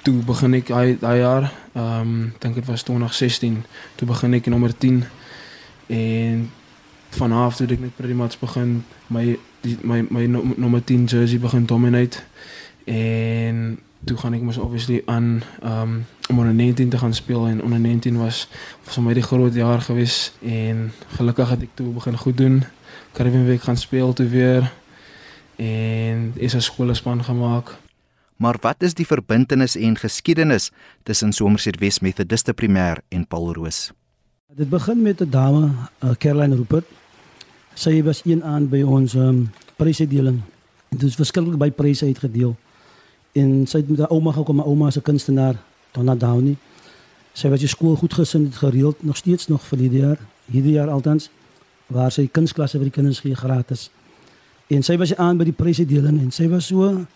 toe 0.02 0.22
begin 0.26 0.56
ek 0.58 0.72
daai 0.72 0.96
daai 1.00 1.18
jaar 1.20 1.50
ehm 1.74 2.00
um, 2.00 2.32
dink 2.42 2.58
dit 2.58 2.66
was 2.66 2.82
2016 2.88 3.62
toe 3.96 4.08
begin 4.08 4.34
ek 4.34 4.48
in 4.48 4.56
nommer 4.56 4.74
10 4.74 5.04
en 5.86 6.50
vanaf 7.16 7.56
toe 7.56 7.66
het 7.66 7.76
ek 7.76 7.84
net 7.86 7.96
pretty 7.96 8.16
much 8.16 8.40
begin 8.40 8.82
my 9.06 9.38
die, 9.62 9.76
my 9.82 10.02
my 10.10 10.26
no- 10.26 10.54
nommer 10.56 10.82
10 10.84 11.06
jersey 11.12 11.38
begin 11.38 11.66
dominate 11.66 12.24
en 12.84 13.78
toe 14.04 14.16
gaan 14.16 14.34
ek 14.34 14.42
mos 14.42 14.58
obviously 14.58 15.02
aan 15.06 15.42
um 15.62 16.04
om 16.30 16.38
onder 16.38 16.54
19 16.54 16.88
te 16.88 16.98
gaan 16.98 17.14
speel 17.14 17.46
en 17.46 17.62
onder 17.62 17.80
19 17.80 18.16
was 18.16 18.48
was 18.84 18.94
vir 18.94 19.04
my 19.04 19.14
die 19.14 19.22
groot 19.22 19.54
jaar 19.54 19.80
gewees 19.80 20.32
en 20.40 20.92
gelukkig 21.16 21.48
het 21.48 21.62
ek 21.62 21.74
toe 21.74 21.92
begin 21.92 22.16
goed 22.16 22.36
doen. 22.36 22.62
Caribbean 23.12 23.46
Week 23.46 23.62
gaan 23.62 23.76
speel 23.76 24.12
toe 24.12 24.28
weer 24.28 24.72
en 25.56 26.32
is 26.34 26.54
'n 26.54 26.60
skoolspan 26.60 27.24
gemaak. 27.24 27.76
Maar 28.36 28.56
wat 28.60 28.82
is 28.82 28.94
die 28.94 29.06
verbintenis 29.06 29.76
en 29.76 29.96
geskiedenis 29.96 30.70
tussen 31.02 31.32
Somerset 31.32 31.78
West 31.78 32.00
Methodiste 32.00 32.52
Primêr 32.54 32.98
en 33.08 33.26
Polroos? 33.26 33.92
Dit 34.54 34.68
begin 34.68 35.02
met 35.02 35.20
'n 35.20 35.30
dame, 35.30 35.70
uh, 36.04 36.10
Caroline 36.18 36.56
Rupert. 36.56 36.84
Sy 37.74 38.02
was 38.02 38.20
een 38.24 38.44
aan 38.44 38.68
by 38.68 38.82
ons 38.82 39.14
um, 39.14 39.50
prysuitdeling. 39.76 40.42
Dit 40.88 41.02
is 41.02 41.14
verskriklik 41.14 41.56
baie 41.56 41.70
pryse 41.70 42.04
uitgedeel. 42.04 42.56
En 43.32 43.66
sy 43.66 43.78
het 43.78 43.88
met 43.88 43.98
haar 43.98 44.10
ouma 44.10 44.32
gekom, 44.32 44.58
haar 44.58 44.66
ouma 44.66 44.86
is 44.86 44.96
'n 44.96 45.02
kunstenaar, 45.02 45.56
Donna 45.92 46.14
Downey. 46.14 46.56
Sy 47.32 47.48
was 47.48 47.60
die 47.60 47.68
skool 47.68 47.96
goed 47.96 48.14
gesind, 48.14 48.46
het 48.46 48.56
gereeld 48.56 49.02
nog 49.02 49.16
steeds 49.16 49.48
nog 49.48 49.62
vir 49.62 49.78
hierdie 49.78 50.00
jaar, 50.00 50.18
hierdie 50.44 50.72
jaar 50.72 50.88
altans 50.88 51.30
waar 51.86 52.12
sy 52.12 52.28
kunsklasse 52.32 52.76
vir 52.76 52.84
die 52.84 52.92
kinders 52.92 53.20
gee 53.20 53.34
gratis. 53.34 53.90
En 54.66 54.82
sy 54.82 54.96
was 54.96 55.16
aan 55.16 55.36
by 55.36 55.44
die 55.44 55.52
prysuitdeling 55.52 56.20
en 56.20 56.30
sy 56.30 56.48
was 56.48 56.66
so 56.66 57.06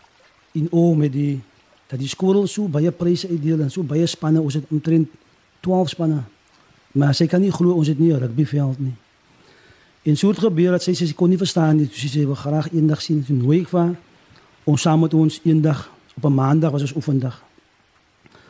in 0.53 0.69
o 0.71 0.95
met 0.95 1.13
die 1.13 1.41
dat 1.87 1.99
die 1.99 2.09
skool 2.09 2.47
so 2.47 2.69
baie 2.69 2.91
pryse 2.91 3.29
uitdeel 3.29 3.61
en 3.61 3.71
so 3.71 3.83
baie 3.83 4.07
spanne, 4.07 4.41
ons 4.41 4.55
het 4.55 4.65
omtrent 4.71 5.09
12 5.61 5.89
spanne 5.89 6.25
Maar 6.97 7.13
sy 7.15 7.27
kan 7.29 7.43
nie 7.45 7.53
glo 7.53 7.77
ons 7.77 7.89
het 7.93 7.99
nie 7.99 8.13
'n 8.13 8.19
rugbyveld 8.19 8.79
nie. 8.79 8.95
En 10.03 10.17
so 10.17 10.29
het 10.29 10.39
gebeur 10.39 10.71
dat 10.71 10.83
sy 10.83 10.93
sê 10.93 11.07
sy 11.07 11.13
kon 11.13 11.29
nie 11.29 11.39
verstaan 11.39 11.77
nie. 11.77 11.87
Toe 11.87 11.99
sy 11.99 12.07
sê 12.07 12.11
sy 12.11 12.25
wil 12.27 12.35
graag 12.35 12.73
eendag 12.73 13.03
sien. 13.03 13.25
Toe 13.25 13.37
nooi 13.37 13.61
ek 13.61 13.69
vir 13.69 13.97
om 14.65 14.77
saam 14.77 15.01
met 15.01 15.15
ons 15.15 15.41
eendag 15.45 15.91
op 16.17 16.25
'n 16.25 16.35
maandag 16.35 16.71
was 16.71 16.81
ons 16.81 16.95
oefendag. 16.95 17.43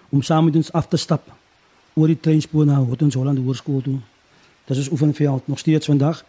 Om 0.09 0.23
saam 0.23 0.45
met 0.45 0.57
ons 0.57 0.73
af 0.73 0.87
te 0.89 0.97
stap 0.97 1.33
oor 1.95 2.07
die 2.07 2.21
treinspoor 2.21 2.65
na 2.65 2.77
Hotons 2.77 3.15
Holland 3.15 3.39
Hoërskool 3.39 3.83
toe. 3.83 3.99
Dit 4.65 4.77
is 4.77 4.91
oefenveld 4.91 5.47
nog 5.47 5.59
steeds 5.59 5.87
vandag. 5.87 6.25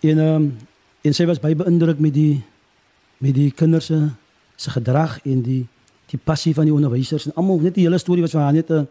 En 0.00 0.18
ehm 0.18 0.34
um, 0.34 0.56
en 1.00 1.14
sy 1.14 1.26
was 1.26 1.40
baie 1.40 1.56
beïndruk 1.56 1.98
met 1.98 2.14
die 2.14 2.42
met 3.18 3.34
die 3.34 3.50
kinders 3.50 3.86
se 3.86 4.08
se 4.56 4.70
gedrag 4.70 5.18
en 5.24 5.42
die 5.42 5.66
die 6.06 6.18
passie 6.24 6.54
van 6.54 6.64
die 6.64 6.72
onderwysers 6.72 7.26
en 7.26 7.34
almal 7.34 7.60
net 7.60 7.74
die 7.74 7.84
hele 7.84 7.98
storie 7.98 8.22
was 8.22 8.30
vir 8.30 8.40
haar 8.40 8.52
net 8.52 8.70
'n 8.70 8.88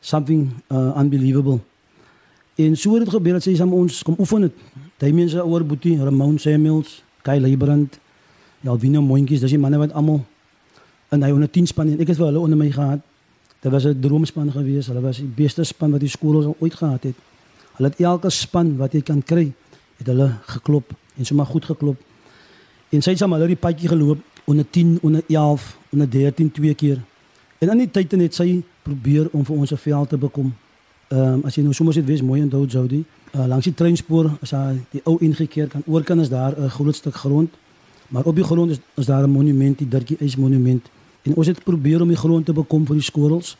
something 0.00 0.52
uh, 0.68 0.96
unbelievable. 0.98 1.60
En 2.54 2.76
so 2.76 2.94
het 2.94 3.04
dit 3.04 3.12
gebeur 3.12 3.32
dat 3.32 3.42
sy 3.42 3.54
saam 3.54 3.72
ons 3.72 4.02
kom 4.02 4.14
oefen 4.18 4.42
het. 4.42 4.52
Damien 4.96 5.28
se 5.28 5.42
ouer 5.42 5.66
boetie, 5.66 5.98
Ramon 5.98 6.38
Samuels, 6.38 7.02
Kyle 7.22 7.40
Leibrand, 7.40 7.98
Alvino 8.64 9.02
Moontjies, 9.02 9.40
dis 9.40 9.50
die 9.50 9.58
manne 9.58 9.78
wat 9.78 9.92
almal 9.92 10.24
in 11.10 11.22
hy 11.22 11.30
onder 11.30 11.50
10 11.50 11.66
span 11.66 11.88
en 11.88 12.00
ek 12.00 12.08
het 12.08 12.16
vir 12.16 12.26
hulle 12.26 12.42
onder 12.42 12.58
my 12.58 12.70
gehad. 12.70 13.00
Dit 13.60 13.72
was 13.72 13.84
'n 13.84 14.00
droomspan 14.00 14.52
geweest. 14.52 14.88
Hulle 14.88 15.00
was 15.00 15.16
die 15.16 15.32
beste 15.34 15.64
span 15.64 15.90
wat 15.90 16.00
die 16.00 16.08
skool 16.08 16.56
ooit 16.58 16.74
gehad 16.74 17.02
het. 17.02 17.14
Hulle 17.76 17.88
het 17.88 18.00
elke 18.00 18.30
span 18.30 18.76
wat 18.76 18.92
jy 18.92 19.02
kan 19.02 19.22
kry, 19.22 19.52
het 19.96 20.06
hulle 20.06 20.38
geklop 20.46 20.92
en 21.16 21.24
sommer 21.24 21.46
goed 21.46 21.64
geklop. 21.64 21.96
En 22.88 23.02
sy 23.02 23.10
het 23.10 23.18
saam 23.18 23.30
met 23.30 23.38
hulle 23.38 23.54
die 23.54 23.60
padjie 23.60 23.88
geloop 23.88 24.18
onder 24.44 24.70
10, 24.70 24.98
onder 25.02 25.22
11, 25.28 25.78
onder 25.92 26.10
13 26.10 26.52
twee 26.52 26.74
keer. 26.74 27.00
En 27.58 27.70
aan 27.70 27.78
die 27.78 27.90
tyd 27.90 28.12
het 28.12 28.34
sy 28.34 28.62
probeer 28.82 29.28
om 29.32 29.44
vir 29.44 29.56
ons 29.56 29.72
'n 29.72 29.76
veld 29.76 30.08
te 30.08 30.16
bekom. 30.16 30.54
Ehm 31.08 31.20
um, 31.20 31.44
as 31.44 31.54
jy 31.54 31.62
nou 31.62 31.72
sommer 31.74 31.94
dit 31.94 32.04
wees 32.04 32.22
mooi 32.22 32.40
en 32.40 32.48
dood 32.48 32.72
Jody. 32.72 33.04
Uh, 33.34 33.46
langs 33.46 33.64
die 33.64 33.74
treinspoor 33.74 34.30
as 34.42 34.50
hy 34.50 34.80
die 34.90 35.00
ou 35.04 35.18
ingekeer 35.20 35.68
kan 35.68 35.82
oorkan 35.86 36.20
is 36.20 36.28
daar 36.28 36.54
'n 36.58 36.68
groot 36.68 36.94
stuk 36.94 37.14
grond. 37.14 37.50
Maar 38.08 38.24
op 38.24 38.34
die 38.34 38.44
grond 38.44 38.70
is, 38.70 38.78
is 38.94 39.06
daar 39.06 39.22
'n 39.22 39.30
monument, 39.30 39.78
die 39.78 39.88
Dirkie 39.88 40.16
Eis 40.20 40.36
monument. 40.36 40.88
En 41.26 41.34
ons 41.34 41.46
het 41.46 41.62
probeer 41.64 42.00
om 42.00 42.08
die 42.08 42.18
grond 42.18 42.46
te 42.46 42.54
bekom 42.54 42.86
vir 42.86 43.00
die 43.00 43.06
skorrels. 43.06 43.56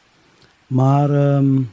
Maar 0.67 1.11
ehm 1.11 1.55
um, 1.57 1.65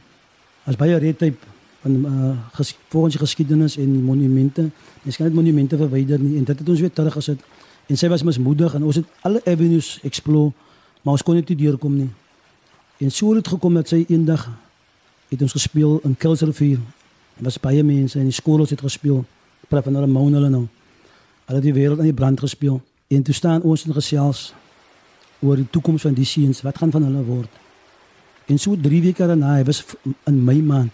as 0.64 0.78
baie 0.80 0.96
redtyp 0.96 1.42
van 1.82 1.96
uh, 2.08 2.30
ges, 2.56 2.70
volgens 2.88 3.12
die 3.12 3.20
geskiedenis 3.20 3.76
en 3.76 3.90
monumente, 4.02 4.70
mens 5.02 5.16
kan 5.16 5.26
dit 5.26 5.34
monumente 5.34 5.76
verwyder 5.76 6.18
nie 6.18 6.38
en 6.38 6.44
dit 6.44 6.58
het 6.58 6.68
ons 6.68 6.80
weer 6.80 6.92
teruggesit. 6.92 7.42
En 7.86 8.00
sy 8.00 8.08
was 8.08 8.22
mismoedig 8.24 8.74
en 8.74 8.86
ons 8.88 8.96
het 8.96 9.04
alle 9.28 9.42
avenues 9.44 9.98
explore, 10.02 10.54
maar 11.02 11.18
ons 11.18 11.22
kon 11.22 11.36
net 11.36 11.52
nie 11.52 11.58
deurkom 11.66 11.98
nie. 11.98 12.08
En 13.04 13.12
so 13.12 13.34
het 13.34 13.44
dit 13.44 13.52
gekom 13.52 13.76
dat 13.76 13.92
sy 13.92 14.06
eendag 14.08 14.46
het 15.28 15.42
ons 15.42 15.52
gespeel 15.52 16.00
in 16.08 16.16
Kilsrivier. 16.16 16.80
Daar 17.36 17.50
was 17.50 17.60
baie 17.60 17.84
mense 17.84 18.18
en 18.18 18.24
die 18.24 18.32
skools 18.32 18.72
het 18.72 18.80
gespeel. 18.80 19.24
Praat 19.68 19.84
van 19.84 20.00
hulle 20.00 20.08
moun 20.08 20.32
hulle 20.32 20.48
nou. 20.48 20.64
Hulle 21.44 21.60
het 21.60 21.68
die 21.68 21.76
wêreld 21.76 22.00
aan 22.00 22.08
die 22.08 22.16
brand 22.16 22.40
gespeel. 22.40 22.80
En 23.12 23.22
toe 23.22 23.34
staan 23.34 23.62
ons 23.62 23.84
in 23.84 23.92
gesels 23.92 24.54
oor 25.44 25.60
die 25.60 25.68
toekoms 25.70 26.02
van 26.02 26.14
die 26.16 26.24
seuns. 26.24 26.62
Wat 26.64 26.78
gaan 26.80 26.90
van 26.90 27.04
hulle 27.06 27.24
word? 27.24 27.60
En 28.46 28.58
so 28.58 28.76
3 28.80 29.02
weke 29.02 29.26
daarna, 29.26 29.56
hy 29.58 29.64
was 29.64 29.84
in 30.28 30.44
Mei 30.44 30.62
maand. 30.62 30.92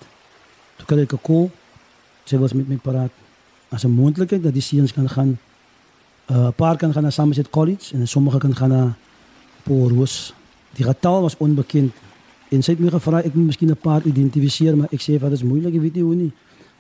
Toe 0.79 0.87
kry 0.87 1.03
ek 1.03 1.15
'n 1.15 1.23
call. 1.23 1.51
Sy 2.25 2.39
was 2.39 2.53
met 2.53 2.69
my 2.69 2.77
praat. 2.77 3.11
As 3.71 3.85
'n 3.85 3.91
moontlikheid 3.91 4.43
dat 4.43 4.53
die 4.53 4.63
seuns 4.63 4.93
kan 4.93 5.09
gaan 5.09 5.39
'n 6.31 6.37
uh, 6.37 6.49
paar 6.57 6.77
kan 6.77 6.93
gaan 6.93 7.03
na 7.03 7.11
Somerset 7.11 7.51
College 7.51 7.95
en 7.95 8.09
sommige 8.09 8.39
kan 8.39 8.55
gaan 8.57 8.69
na 8.69 8.97
Porus. 9.63 10.35
Die 10.75 10.85
getal 10.85 11.23
was 11.23 11.37
onbekend. 11.37 11.93
En 12.49 12.63
sy 12.63 12.71
het 12.71 12.81
my 12.81 12.91
gevra 12.91 13.23
ek 13.23 13.35
moet 13.35 13.47
miskien 13.47 13.71
'n 13.71 13.77
paar 13.77 14.03
identifiseer, 14.07 14.77
maar 14.77 14.89
ek 14.91 15.03
sê 15.03 15.19
wat 15.19 15.33
is 15.33 15.43
moeilik, 15.43 15.75
ek 15.75 15.81
weet 15.81 15.95
nie 15.95 16.03
hoe 16.03 16.15
nie. 16.15 16.33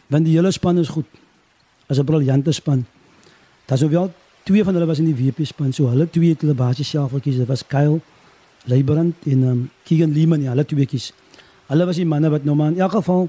Want 0.06 0.24
die 0.24 0.34
hele 0.34 0.50
span 0.50 0.78
is 0.78 0.88
goed. 0.88 1.06
As 1.86 1.98
'n 1.98 2.04
briljante 2.04 2.52
span. 2.52 2.86
Daar's 3.66 3.82
wel 3.82 4.12
twee 4.42 4.64
van 4.64 4.74
hulle 4.74 4.86
was 4.86 4.98
in 4.98 5.08
die 5.10 5.16
WP 5.16 5.46
span, 5.46 5.72
so 5.72 5.88
hulle 5.88 6.10
twee 6.10 6.34
het 6.34 6.40
hulle 6.40 6.54
basies 6.54 6.88
self 6.88 7.12
gekies. 7.12 7.36
Dit 7.36 7.48
was 7.48 7.66
Kyle 7.66 8.00
Leibrand 8.64 9.14
en 9.26 9.42
um, 9.42 9.70
Keegan 9.84 10.12
Lehman, 10.12 10.42
ja, 10.42 10.50
hulle 10.54 10.64
twee 10.64 10.86
kies. 10.86 11.12
Hulle 11.70 11.86
was 11.86 11.96
die 11.96 12.06
manne 12.06 12.30
wat 12.30 12.44
nou 12.44 12.56
maar 12.56 12.72
in 12.72 12.80
elk 12.80 12.98
geval 12.98 13.28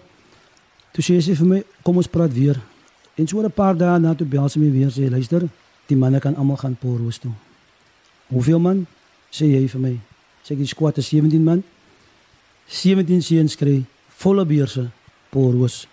toe 0.92 1.04
sê 1.06 1.20
sy 1.24 1.36
vir 1.40 1.48
my, 1.48 1.60
kom 1.86 2.00
ons 2.02 2.10
praat 2.12 2.34
weer. 2.36 2.60
En 3.16 3.28
so 3.28 3.42
'n 3.42 3.52
paar 3.52 3.78
dae 3.78 4.00
na 4.00 4.14
toe 4.14 4.28
bel 4.28 4.50
sy 4.50 4.60
my 4.60 4.72
weer 4.72 4.90
sê, 4.92 5.10
luister, 5.10 5.48
die 5.88 5.96
manne 5.96 6.20
kan 6.20 6.36
almal 6.36 6.58
gaan 6.58 6.76
Porus 6.76 7.18
toe. 7.18 7.32
Hoeveel 8.28 8.60
man? 8.60 8.88
Sê 9.32 9.46
jy 9.46 9.68
vir 9.68 9.82
my. 9.82 10.00
Sê 10.44 10.56
die 10.56 10.68
squad 10.68 10.98
is 10.98 11.08
17 11.08 11.44
man. 11.44 11.64
17 12.68 13.22
seuns 13.22 13.56
kry 13.56 13.86
volle 14.08 14.46
beurse 14.46 14.90
Porus. 15.30 15.88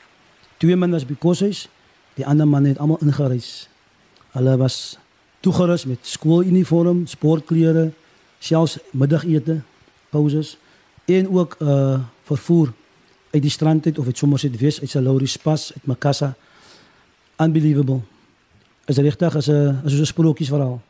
Twee 0.58 0.76
man 0.76 0.90
was 0.90 1.04
by 1.04 1.14
Koshuis, 1.14 1.68
die 2.14 2.26
ander 2.26 2.46
man 2.46 2.64
het 2.64 2.78
almal 2.78 2.98
ingereis. 3.02 3.68
Hulle 4.34 4.56
was 4.58 4.98
toegerus 5.48 5.86
met 5.88 5.98
skooluniform, 6.04 7.06
sportklere, 7.08 7.88
selfs 8.38 8.76
middagete, 8.92 9.60
pauses 10.12 10.56
en 11.08 11.28
ook 11.32 11.56
uh 11.64 11.98
vervoer 12.28 12.74
uit 13.32 13.40
die 13.42 13.50
strand 13.50 13.86
uit 13.86 13.98
of 13.98 14.06
uit 14.06 14.18
sommer 14.18 14.38
sit 14.38 14.56
wees 14.60 14.80
uit 14.80 14.90
Salori 14.90 15.26
Spas 15.26 15.70
uit 15.72 15.86
Makassa. 15.86 16.34
Unbelievable. 17.40 18.02
Is 18.84 19.00
regtig 19.00 19.36
as 19.36 19.48
'n 19.48 19.80
as 19.84 19.92
'n 19.92 20.04
sprokiesverhaal. 20.04 20.80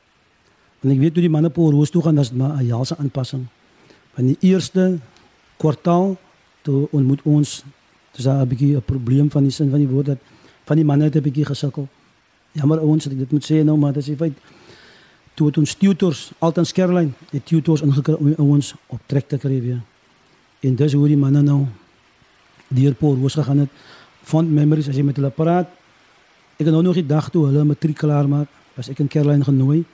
En 0.80 0.90
ek 0.90 0.98
weet 0.98 1.12
hoe 1.12 1.22
die 1.22 1.30
manne 1.30 1.48
op 1.48 1.56
Roos 1.56 1.90
toe 1.90 2.02
gaan, 2.02 2.14
dis 2.14 2.32
maar 2.32 2.58
'n 2.58 2.66
jaalse 2.66 2.96
aanpassing. 2.96 3.46
Van 4.14 4.26
die 4.26 4.36
eerste 4.40 4.98
kwartaal 5.56 6.16
toe 6.62 6.88
ontmoet 6.90 7.20
ons 7.22 7.62
dis 8.12 8.26
'n 8.26 8.48
bietjie 8.48 8.76
'n 8.76 8.82
probleem 8.82 9.30
van 9.30 9.42
die 9.42 9.52
sin 9.52 9.70
van 9.70 9.78
die 9.78 9.88
woord 9.88 10.06
dat 10.06 10.18
van 10.64 10.76
die 10.76 10.84
manne 10.84 11.04
het 11.04 11.14
'n 11.14 11.22
bietjie 11.22 11.44
gesukkel. 11.44 11.88
Jammer 12.58 12.82
ouens 12.82 13.06
dat 13.06 13.14
ek 13.14 13.24
dit 13.24 13.34
moet 13.36 13.46
sê 13.46 13.62
nou, 13.64 13.76
maar 13.78 13.94
dit 13.96 14.02
is 14.02 14.18
feit 14.18 14.38
toe 15.38 15.46
het 15.46 15.58
ons 15.60 15.74
tutors 15.78 16.20
altans 16.42 16.72
Caroline 16.74 17.14
het 17.30 17.44
tutors 17.46 17.84
ingekry 17.86 18.16
om 18.18 18.32
ouens 18.42 18.72
op 18.90 18.98
trek 19.06 19.28
te 19.30 19.38
kry 19.38 19.60
weer. 19.62 19.78
En 20.66 20.74
dis 20.74 20.96
hoe 20.98 21.06
die 21.06 21.16
manne 21.16 21.42
nou 21.46 21.60
deur 22.74 22.96
Roos 23.00 23.38
gegaan 23.38 23.58
het. 23.58 23.70
Fond 24.22 24.50
memories 24.50 24.88
as 24.90 24.96
jy 24.98 25.04
met 25.06 25.16
hulle 25.16 25.30
praat. 25.30 25.70
Ek 26.58 26.66
het 26.66 26.74
nou 26.74 26.82
nog 26.82 26.98
die 26.98 27.06
dag 27.06 27.30
toe 27.30 27.46
hulle 27.46 27.62
matriek 27.64 27.96
klaar 27.96 28.26
maak, 28.28 28.50
was 28.74 28.90
ek 28.90 28.98
in 28.98 29.08
Caroline 29.08 29.46
genooi 29.46 29.84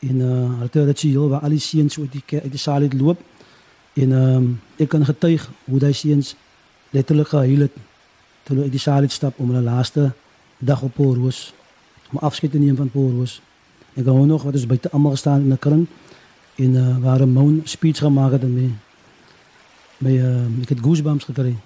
en 0.00 0.16
uh 0.16 0.28
hulle 0.60 0.70
het 0.72 0.72
dit 0.72 1.00
heel 1.00 1.28
waar 1.28 1.44
al 1.44 1.52
die 1.52 1.60
seuns 1.60 1.98
uit 1.98 2.12
die 2.12 2.40
uit 2.40 2.52
die 2.52 2.60
saal 2.60 2.82
het 2.86 2.94
loop 2.96 3.20
en 4.00 4.12
um, 4.16 4.46
ek 4.80 4.88
kan 4.88 5.04
getuig 5.04 5.44
hoe 5.64 5.78
daai 5.78 5.92
seuns 5.92 6.34
letterlik 6.96 7.28
gehuil 7.28 7.66
het 7.66 7.74
toe 8.44 8.54
hulle 8.54 8.68
uit 8.68 8.76
die 8.76 8.80
saal 8.80 9.04
het 9.04 9.12
stap 9.12 9.38
om 9.38 9.52
hulle 9.52 9.64
laaste 9.64 10.12
dag 10.58 10.82
op 10.82 10.94
Porus 10.94 11.50
om 12.12 12.18
afskeid 12.18 12.52
te 12.52 12.58
neem 12.58 12.76
van 12.76 12.90
Porus. 12.90 13.40
Ek 13.94 14.04
gou 14.04 14.26
nog 14.26 14.42
wat 14.42 14.54
is 14.54 14.66
buite 14.66 14.90
almal 14.90 15.10
gestaan 15.10 15.40
in 15.40 15.52
'n 15.52 15.58
kring 15.58 15.86
en 16.56 16.74
uh 16.74 16.98
waar 16.98 17.20
'n 17.20 17.32
moun 17.32 17.60
speech 17.64 17.98
gemaak 17.98 18.32
het 18.32 18.42
en 18.42 18.54
my 18.54 18.70
my 19.98 20.16
uh, 20.18 20.62
ek 20.62 20.68
het 20.68 20.80
goosebumps 20.80 21.24
gekry. 21.24 21.56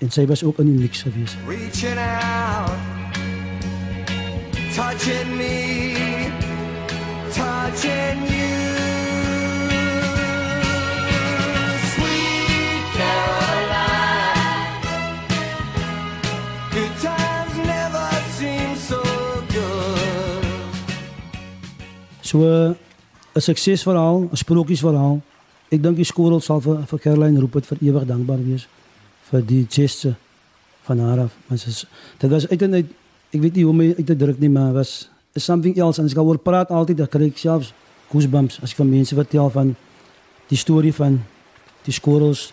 En 0.00 0.10
sy 0.10 0.26
was 0.26 0.44
ook 0.44 0.58
in 0.58 0.66
die 0.66 0.78
niks 0.80 1.02
gewees. 1.02 1.36
Reaching 1.46 1.98
out, 1.98 2.72
touching 4.74 5.36
me, 5.36 5.69
So 22.30 22.38
'n 22.46 22.76
suksesverhaal, 23.40 24.28
'n 24.30 24.36
sprokiesverhaal. 24.36 25.20
Ek 25.68 25.82
dink 25.82 25.96
die 25.96 26.04
skool 26.04 26.40
sal 26.40 26.60
vir 26.60 26.86
vir 26.86 26.98
Caroline 26.98 27.40
roep 27.40 27.52
dit 27.52 27.66
vir 27.66 27.78
ewig 27.80 28.06
dankbaar 28.06 28.42
wees 28.44 28.68
vir 29.30 29.42
die 29.46 29.66
gesture 29.70 30.14
van 30.82 30.98
haar 30.98 31.18
af. 31.18 31.32
Maar 31.46 31.58
dis 31.58 31.86
dit 32.18 32.30
was 32.30 32.48
uit 32.48 32.62
en 32.62 32.74
uit 32.74 32.86
ek 33.30 33.40
weet 33.40 33.54
nie 33.54 33.64
hoe 33.64 33.72
om 33.72 33.80
uit 33.80 34.06
te 34.06 34.16
druk 34.16 34.38
nie, 34.38 34.48
maar 34.48 34.72
was 34.72 35.08
is 35.32 35.44
something 35.44 35.76
else 35.76 36.00
en 36.00 36.06
as 36.06 36.12
ek 36.12 36.18
oor 36.18 36.38
praat 36.38 36.70
altyd 36.70 36.96
dan 36.96 37.08
kry 37.08 37.26
ek 37.26 37.38
selfs 37.38 37.72
goosebumps 38.10 38.62
as 38.62 38.70
ek 38.70 38.76
van 38.76 38.90
mense 38.90 39.14
vertel 39.14 39.50
van 39.50 39.76
die 40.48 40.58
storie 40.58 40.94
van 40.94 41.20
die 41.84 41.92
skorrels, 41.92 42.52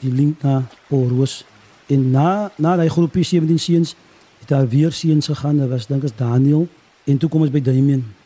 die 0.00 0.12
link 0.12 0.42
na 0.42 0.62
Porus. 0.88 1.44
En 1.88 2.10
na 2.10 2.50
na 2.56 2.76
daai 2.76 2.88
groepie 2.88 3.24
17 3.24 3.58
seuns 3.58 3.94
het 4.40 4.48
daar 4.48 4.68
weer 4.68 4.92
seuns 4.92 5.26
gegaan. 5.26 5.58
Dit 5.58 5.68
was 5.68 5.86
dink 5.86 6.04
ek 6.04 6.16
Daniel 6.16 6.68
en 7.04 7.18
toe 7.18 7.28
kom 7.28 7.42
ons 7.42 7.50
by 7.52 7.60
Damien. 7.60 8.17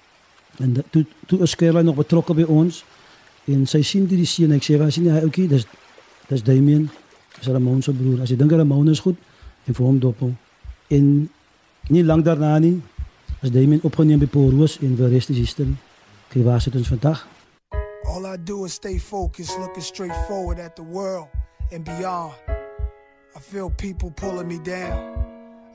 En 0.59 0.73
da- 0.73 0.83
toe 0.91 1.07
toe 1.27 1.39
is 1.43 1.55
Caroline 1.57 1.83
nog 1.83 1.97
betrokke 1.97 2.35
by 2.35 2.43
ons 2.43 2.85
en 3.45 3.67
sy 3.67 3.83
sien 3.83 4.07
die 4.07 4.25
seun 4.27 4.53
ek 4.53 4.63
sê 4.63 4.79
was 4.79 4.97
nie 4.97 5.11
hy 5.11 5.23
ouetjie 5.25 5.49
dis 5.49 5.67
dis 6.29 6.43
Damien 6.43 6.91
is 7.41 7.47
Ramon 7.49 7.83
se 7.83 7.93
broer 7.93 8.21
as 8.23 8.31
jy 8.31 8.37
dink 8.37 8.53
Ramon 8.53 8.89
is 8.93 9.01
goed 9.01 9.17
en 9.67 9.75
vir 9.75 9.87
hom 9.87 9.99
doppel 9.99 10.35
en 10.91 11.29
nie 11.89 12.03
lank 12.05 12.25
daarna 12.25 12.59
nie 12.59 12.81
is 13.43 13.51
Damien 13.51 13.81
opgeneem 13.83 14.21
by 14.23 14.27
Porus 14.27 14.79
en 14.83 14.95
die 14.97 15.09
res 15.09 15.31
is 15.31 15.37
history 15.39 15.75
kyk 16.31 16.45
waar 16.45 16.61
sit 16.61 16.77
ons 16.77 16.89
vandag 16.89 17.27
All 18.05 18.27
I 18.27 18.37
do 18.37 18.65
is 18.65 18.73
stay 18.75 18.99
focused, 18.99 19.59
looking 19.59 19.83
straight 19.83 20.15
forward 20.29 20.59
at 20.59 20.75
the 20.77 20.83
world 20.83 21.29
and 21.73 21.85
beyond. 21.85 22.35
I 23.35 23.39
feel 23.41 23.71
people 23.71 24.11
pulling 24.11 24.49
me 24.49 24.59
down. 24.59 24.99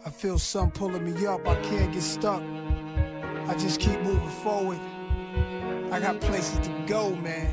I 0.05 0.09
feel 0.11 0.37
some 0.37 0.69
pulling 0.69 1.03
me 1.05 1.25
up. 1.25 1.47
I 1.47 1.55
can't 1.61 1.91
get 1.93 2.03
stuck. 2.03 2.43
I 3.49 3.53
just 3.55 3.79
keep 3.79 3.99
moving 4.03 4.36
forward. 4.43 4.79
I 5.91 5.99
got 5.99 6.19
places 6.19 6.60
to 6.67 6.71
go, 6.86 7.15
man. 7.15 7.51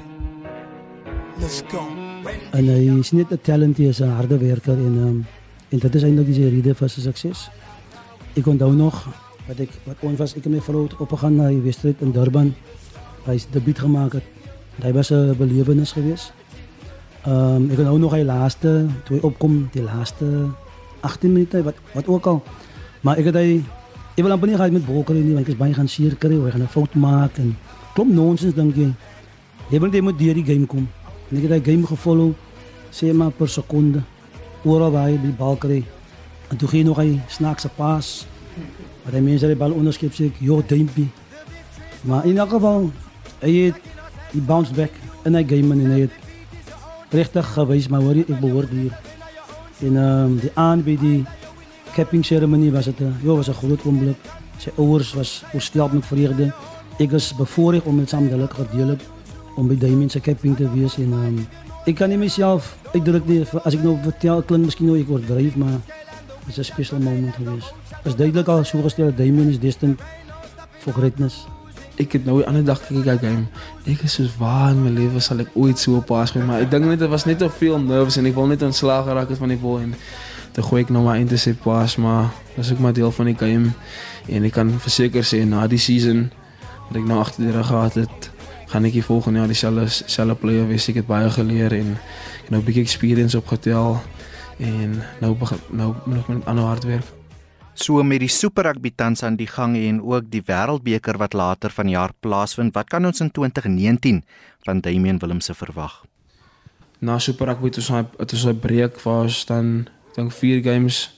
Let's 1.39 1.63
go. 1.71 1.87
en 2.53 2.69
hy 2.69 2.99
is 2.99 3.13
net 3.13 3.31
'n 3.31 3.39
talent 3.43 3.77
hy 3.77 3.89
is 3.89 4.01
'n 4.01 4.09
harde 4.09 4.39
werker 4.39 4.79
en 4.79 4.95
um, 5.07 5.27
en 5.69 5.79
dit 5.79 5.95
is 5.95 6.03
eintlik 6.03 6.27
die 6.27 6.49
rede 6.49 6.75
vir 6.75 6.89
sy 6.89 7.01
sukses 7.01 7.51
ek 8.37 8.47
onthou 8.47 8.73
nog 8.73 9.09
wat 9.49 9.61
ek 9.61 9.71
wat 9.85 9.97
ons 10.01 10.19
was 10.19 10.37
ek 10.37 10.47
en 10.47 10.53
my 10.53 10.61
vrou 10.61 10.83
het 10.83 10.97
opgegaan 10.97 11.37
na 11.37 11.49
die 11.49 11.61
wedstryd 11.61 12.01
in 12.01 12.13
Durban 12.13 12.55
hy 13.27 13.33
het 13.33 13.53
debuut 13.53 13.79
gemaak 13.79 14.13
het 14.13 14.27
hy 14.83 14.93
was 14.93 15.11
'n 15.11 15.37
belewenis 15.37 15.93
geweest 15.93 16.33
Ehm 17.25 17.57
um, 17.57 17.71
ek 17.71 17.79
onthou 17.79 17.99
nog 17.99 18.13
hy 18.13 18.23
laaste 18.23 18.87
toe 19.05 19.17
hy 19.17 19.23
opkom 19.23 19.69
die 19.73 19.83
laaste 19.83 20.49
18 21.01 21.33
minute 21.33 21.63
wat 21.63 21.77
wat 21.95 22.09
ook 22.09 22.27
al 22.27 22.43
maar 23.01 23.17
ek 23.19 23.25
het 23.25 23.35
hy 23.35 23.65
ek 24.15 24.23
wil 24.23 24.33
amper 24.33 24.49
nie 24.49 24.57
gehad 24.57 24.73
met 24.73 24.87
Bokker 24.87 25.15
nie 25.15 25.35
want 25.35 25.49
is 25.49 25.59
baie 25.59 25.75
gaan 25.75 25.89
seer 25.89 26.17
kry 26.17 26.39
hy 26.39 26.51
gaan 26.51 26.63
'n 26.63 26.69
fout 26.69 26.95
maak 26.95 27.39
en 27.39 27.57
klop 27.95 28.09
nonsens 28.09 28.55
dink 28.55 28.77
jy. 28.77 28.93
Jy 29.71 29.81
wil 29.81 29.91
net 29.91 30.03
moet 30.03 30.19
deur 30.19 30.35
die 30.35 30.45
game 30.45 30.67
kom. 30.67 30.89
En 31.31 31.37
ek 31.37 31.43
het 31.43 31.51
hy 31.51 31.73
game 31.73 31.87
gevolg 31.87 32.35
sê 32.93 33.13
maar 33.13 33.31
per 33.31 33.49
sekonde 33.49 34.03
oral 34.65 34.91
waar 34.91 35.09
hy 35.09 35.19
die 35.19 35.33
bal 35.33 35.57
kry. 35.57 35.85
En 36.51 36.57
toe 36.57 36.69
gee 36.69 36.85
nog 36.85 36.99
hy 36.99 37.21
snaakse 37.29 37.69
pas 37.69 38.27
maar 39.05 39.13
die 39.13 39.21
mense 39.21 39.47
het 39.47 39.59
die 39.59 39.65
bal 39.65 39.73
onderskep 39.73 40.13
sê 40.13 40.27
ek 40.27 40.41
joh 40.41 40.63
duimpie. 40.67 41.09
Maar 42.03 42.25
in 42.27 42.39
elk 42.39 42.51
geval 42.51 42.91
Hy 43.45 43.53
het 43.67 43.81
die 44.33 44.41
bounce 44.41 44.73
back 44.73 44.95
in 45.29 45.37
hy 45.37 45.43
game 45.45 45.75
en 45.77 45.91
hy 45.93 46.05
het 46.07 47.13
regtig 47.13 47.49
gewys 47.53 47.91
maar 47.93 48.01
hoor 48.01 48.17
jy, 48.17 48.25
ek 48.25 48.41
behoort 48.41 48.71
hier. 48.73 48.95
En 49.85 49.99
ehm 50.01 50.31
um, 50.31 50.39
die 50.41 50.53
aan 50.57 50.85
by 50.87 50.95
die 51.01 51.19
capping 51.95 52.25
ceremony 52.25 52.71
was 52.71 52.85
dit 52.85 53.01
'n 53.01 53.15
ja, 53.23 53.35
was 53.35 53.49
'n 53.49 53.53
groot 53.53 53.85
oomblik. 53.85 54.17
Sy 54.59 54.71
ouers 54.77 55.15
was 55.15 55.45
oorstelp 55.55 55.93
met 55.93 56.07
vreugde. 56.07 56.53
Ek 56.99 57.13
is 57.13 57.35
bevoorreg 57.35 57.83
om 57.83 57.97
met 57.97 58.09
saam 58.09 58.29
hulle 58.29 58.49
gedeel 58.49 58.89
het 58.89 59.03
om 59.57 59.79
Damien 59.79 60.11
se 60.11 60.21
capping 60.21 60.57
te 60.57 60.71
wees 60.71 60.97
en 60.97 61.13
ehm 61.13 61.27
um, 61.27 61.47
ek 61.87 61.95
kan 61.95 62.09
nie 62.09 62.19
myself 62.19 62.77
uitdruk 62.93 63.27
nie 63.27 63.41
as 63.65 63.75
ek 63.75 63.83
nou 63.83 63.99
vertel 64.03 64.43
klink 64.43 64.65
miskien 64.65 64.87
nou 64.87 64.99
ek 64.99 65.09
word 65.09 65.27
dryf 65.27 65.57
maar 65.57 65.81
dit 66.47 66.59
is 66.59 66.59
'n 66.59 66.65
special 66.65 66.99
moment 66.99 67.35
geweest. 67.35 67.75
Is 68.05 68.17
duidelik 68.17 68.49
al 68.49 68.65
so 68.65 68.83
gestel 68.83 69.15
Damien 69.15 69.49
is 69.49 69.59
destined 69.59 70.01
for 70.79 70.93
greatness. 70.93 71.47
Ek 71.97 72.13
het 72.13 72.25
nou 72.25 72.39
die 72.39 72.47
ander 72.47 72.65
dag 72.65 72.87
gekyk 72.87 73.09
aan 73.09 73.19
game. 73.19 73.47
Ek 73.87 74.03
is 74.03 74.13
soos 74.13 74.37
waar 74.39 74.71
in 74.71 74.83
my 74.83 74.91
lewe 74.91 75.21
sal 75.21 75.39
ek 75.39 75.51
ooit 75.55 75.79
so 75.79 75.97
op 75.97 76.07
pas 76.07 76.31
gooi, 76.31 76.45
maar 76.45 76.61
ek 76.61 76.71
dink 76.71 76.85
net 76.85 76.99
dit 76.99 77.09
was 77.09 77.25
net 77.25 77.39
te 77.39 77.51
veel 77.51 77.79
nerves 77.79 78.17
en 78.17 78.27
ek 78.27 78.35
wil 78.35 78.47
net 78.47 78.63
ontslaag 78.63 79.05
geraak 79.05 79.29
het 79.29 79.39
van 79.39 79.49
die 79.49 79.59
bal 79.59 79.79
toe 80.55 80.65
gooi 80.65 80.85
ek 80.85 80.91
nou 80.95 81.03
maar 81.05 81.19
intercept 81.19 81.63
pas, 81.65 81.97
maar 81.99 82.31
dis 82.55 82.71
ook 82.73 82.79
maar 82.79 82.95
deel 82.95 83.11
van 83.13 83.27
die 83.27 83.39
game 83.39 83.73
en 84.31 84.47
ek 84.47 84.55
kan 84.55 84.71
verseker 84.81 85.27
sê 85.27 85.43
na 85.49 85.67
die 85.67 85.81
season 85.83 86.29
wat 86.89 87.01
ek 87.01 87.09
nou 87.09 87.19
agter 87.19 87.47
die 87.47 87.55
rug 87.55 87.67
gehad 87.67 87.99
het, 87.99 88.31
gaan 88.71 88.87
ek 88.87 88.97
die 88.97 89.05
volgende 89.05 89.43
jaar 89.43 89.51
dieselfde 89.51 89.89
selfde 89.91 90.37
player 90.39 90.69
wees. 90.69 90.87
Ek 90.91 91.01
het 91.03 91.09
baie 91.09 91.31
geleer 91.33 91.75
en 91.77 91.97
ek 92.45 92.51
nou 92.51 92.61
'n 92.61 92.67
bietjie 92.67 92.85
experience 92.85 93.37
opgetel 93.37 94.01
en 94.59 95.03
nou 95.21 95.35
begin 95.35 95.59
nou 95.71 95.95
ek 96.19 96.29
met 96.29 96.47
ander 96.47 96.65
hard 96.65 96.85
werk. 96.85 97.07
So 97.75 98.03
met 98.03 98.21
die 98.21 98.31
Super 98.31 98.65
Rugby 98.65 98.93
tans 98.95 99.23
aan 99.23 99.37
die 99.37 99.49
gang 99.51 99.77
en 99.77 100.01
ook 100.01 100.31
die 100.31 100.43
Wêreldbeker 100.47 101.19
wat 101.19 101.33
later 101.33 101.71
vanjaar 101.71 102.13
plaasvind, 102.21 102.75
wat 102.75 102.89
kan 102.89 103.05
ons 103.05 103.21
in 103.21 103.31
2019 103.31 104.23
van 104.63 104.81
Damian 104.81 105.19
Willemse 105.19 105.55
verwag? 105.55 106.05
Na 107.01 107.19
Super 107.19 107.47
Rugby 107.47 107.67
het 107.67 107.77
ons 107.77 107.89
hy 107.89 108.05
het 108.19 108.33
ons 108.33 108.47
'n 108.47 108.61
breek 108.61 109.01
waar 109.03 109.23
ons 109.23 109.45
dan 109.47 109.89
dink 110.15 110.33
4 110.33 110.63
games 110.63 111.11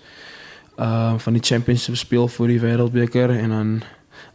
uh 0.78 1.14
van 1.18 1.32
die 1.32 1.42
championship 1.42 1.96
speel 1.96 2.28
vir 2.28 2.48
die 2.48 2.60
Wêreldbeker 2.60 3.30
en 3.30 3.50
dan 3.50 3.82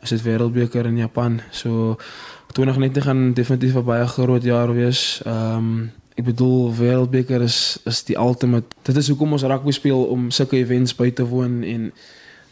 is 0.02 0.10
dit 0.10 0.22
Wêreldbeker 0.22 0.86
in 0.86 0.98
Japan. 0.98 1.42
So 1.52 1.98
2019 2.54 3.02
gaan 3.04 3.34
definitief 3.34 3.76
'n 3.76 3.84
baie 3.84 4.08
groot 4.08 4.44
jaar 4.44 4.74
wees. 4.74 5.22
Ehm 5.26 5.58
um, 5.58 5.92
ek 6.16 6.26
bedoel 6.26 6.74
Wêreldbeker 6.76 7.42
is 7.42 7.80
is 7.86 8.04
die 8.04 8.18
ultimate. 8.18 8.66
Dit 8.82 8.98
is 8.98 9.08
hoekom 9.08 9.32
ons 9.32 9.44
rugby 9.44 9.72
speel 9.72 10.04
om 10.04 10.30
sulke 10.30 10.58
events 10.58 10.96
by 10.96 11.12
te 11.12 11.26
woon 11.26 11.64
en 11.64 11.92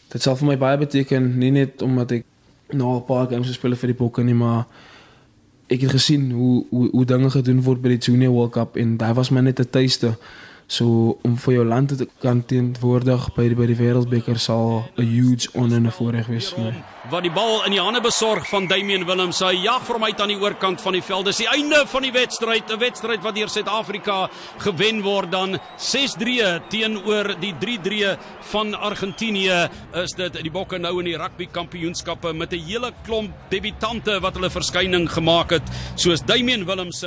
dit 0.09 0.21
sal 0.21 0.35
vir 0.35 0.47
my 0.47 0.57
baie 0.57 0.77
beteken 0.77 1.37
nie 1.37 1.51
net 1.51 1.81
omdat 1.81 2.11
ek 2.11 2.25
nou 2.73 2.87
al 2.87 3.01
'n 3.01 3.05
paar 3.05 3.27
games 3.27 3.47
gespeel 3.47 3.71
het 3.71 3.79
vir 3.79 3.93
die 3.93 4.01
Bokke 4.01 4.23
nie, 4.23 4.33
maar 4.33 4.65
ek 5.67 5.81
het 5.81 5.91
gesien 5.91 6.31
hoe 6.31 6.65
hoe 6.69 6.89
hoe 6.91 7.05
dinge 7.05 7.29
gedoen 7.29 7.61
word 7.61 7.81
by 7.81 7.89
die 7.89 8.11
Junior 8.11 8.33
World 8.33 8.51
Cup 8.51 8.77
en 8.77 8.97
daar 8.97 9.13
was 9.13 9.29
my 9.29 9.41
net 9.41 9.59
'n 9.59 9.69
tuiste. 9.69 10.17
So 10.69 11.17
om 11.25 11.33
vir 11.41 11.55
jou 11.55 11.63
land 11.65 11.95
te 11.97 12.05
kan 12.21 12.43
teenwoordig 12.45 13.23
by 13.33 13.47
die, 13.49 13.55
by 13.57 13.65
die 13.71 13.77
Wêreldbeker 13.79 14.37
sal 14.37 14.85
'n 15.01 15.05
huge 15.05 15.49
honor 15.55 15.77
en 15.77 15.87
'n 15.87 15.91
voorreg 15.91 16.27
wees 16.27 16.49
vir 16.53 16.63
my. 16.63 16.73
Wat 17.09 17.23
die 17.23 17.33
bal 17.33 17.65
in 17.65 17.71
die 17.71 17.81
hande 17.81 18.01
besorg 18.01 18.45
van 18.47 18.67
Damian 18.67 19.05
Willems. 19.05 19.39
Hy 19.39 19.63
jag 19.63 19.81
vir 19.81 19.95
hom 19.95 20.03
uit 20.03 20.21
aan 20.21 20.27
die 20.27 20.37
oorkant 20.37 20.81
van 20.81 20.93
die 20.93 21.01
veld. 21.01 21.25
Dis 21.25 21.37
die 21.37 21.47
einde 21.47 21.87
van 21.87 22.01
die 22.01 22.11
wedstryd, 22.11 22.69
'n 22.69 22.79
wedstryd 22.79 23.23
wat 23.23 23.35
deur 23.35 23.49
Suid-Afrika 23.49 24.29
gewen 24.59 25.01
word 25.01 25.31
dan 25.31 25.59
6-3 25.77 26.61
teenoor 26.69 27.39
die 27.39 27.53
3-3 27.59 28.17
van 28.51 28.75
Argentinië. 28.75 29.69
Is 29.93 30.11
dit 30.11 30.33
die 30.33 30.51
Bokke 30.51 30.77
nou 30.77 30.99
in 30.99 31.05
die 31.05 31.17
rugby 31.17 31.47
kampioenskappe 31.47 32.33
met 32.33 32.53
'n 32.53 32.59
hele 32.59 32.93
klomp 33.03 33.31
debutante 33.49 34.19
wat 34.21 34.35
hulle 34.35 34.49
verskyning 34.49 35.09
gemaak 35.09 35.49
het, 35.49 35.63
soos 35.95 36.21
Damian 36.21 36.65
Willems 36.65 37.03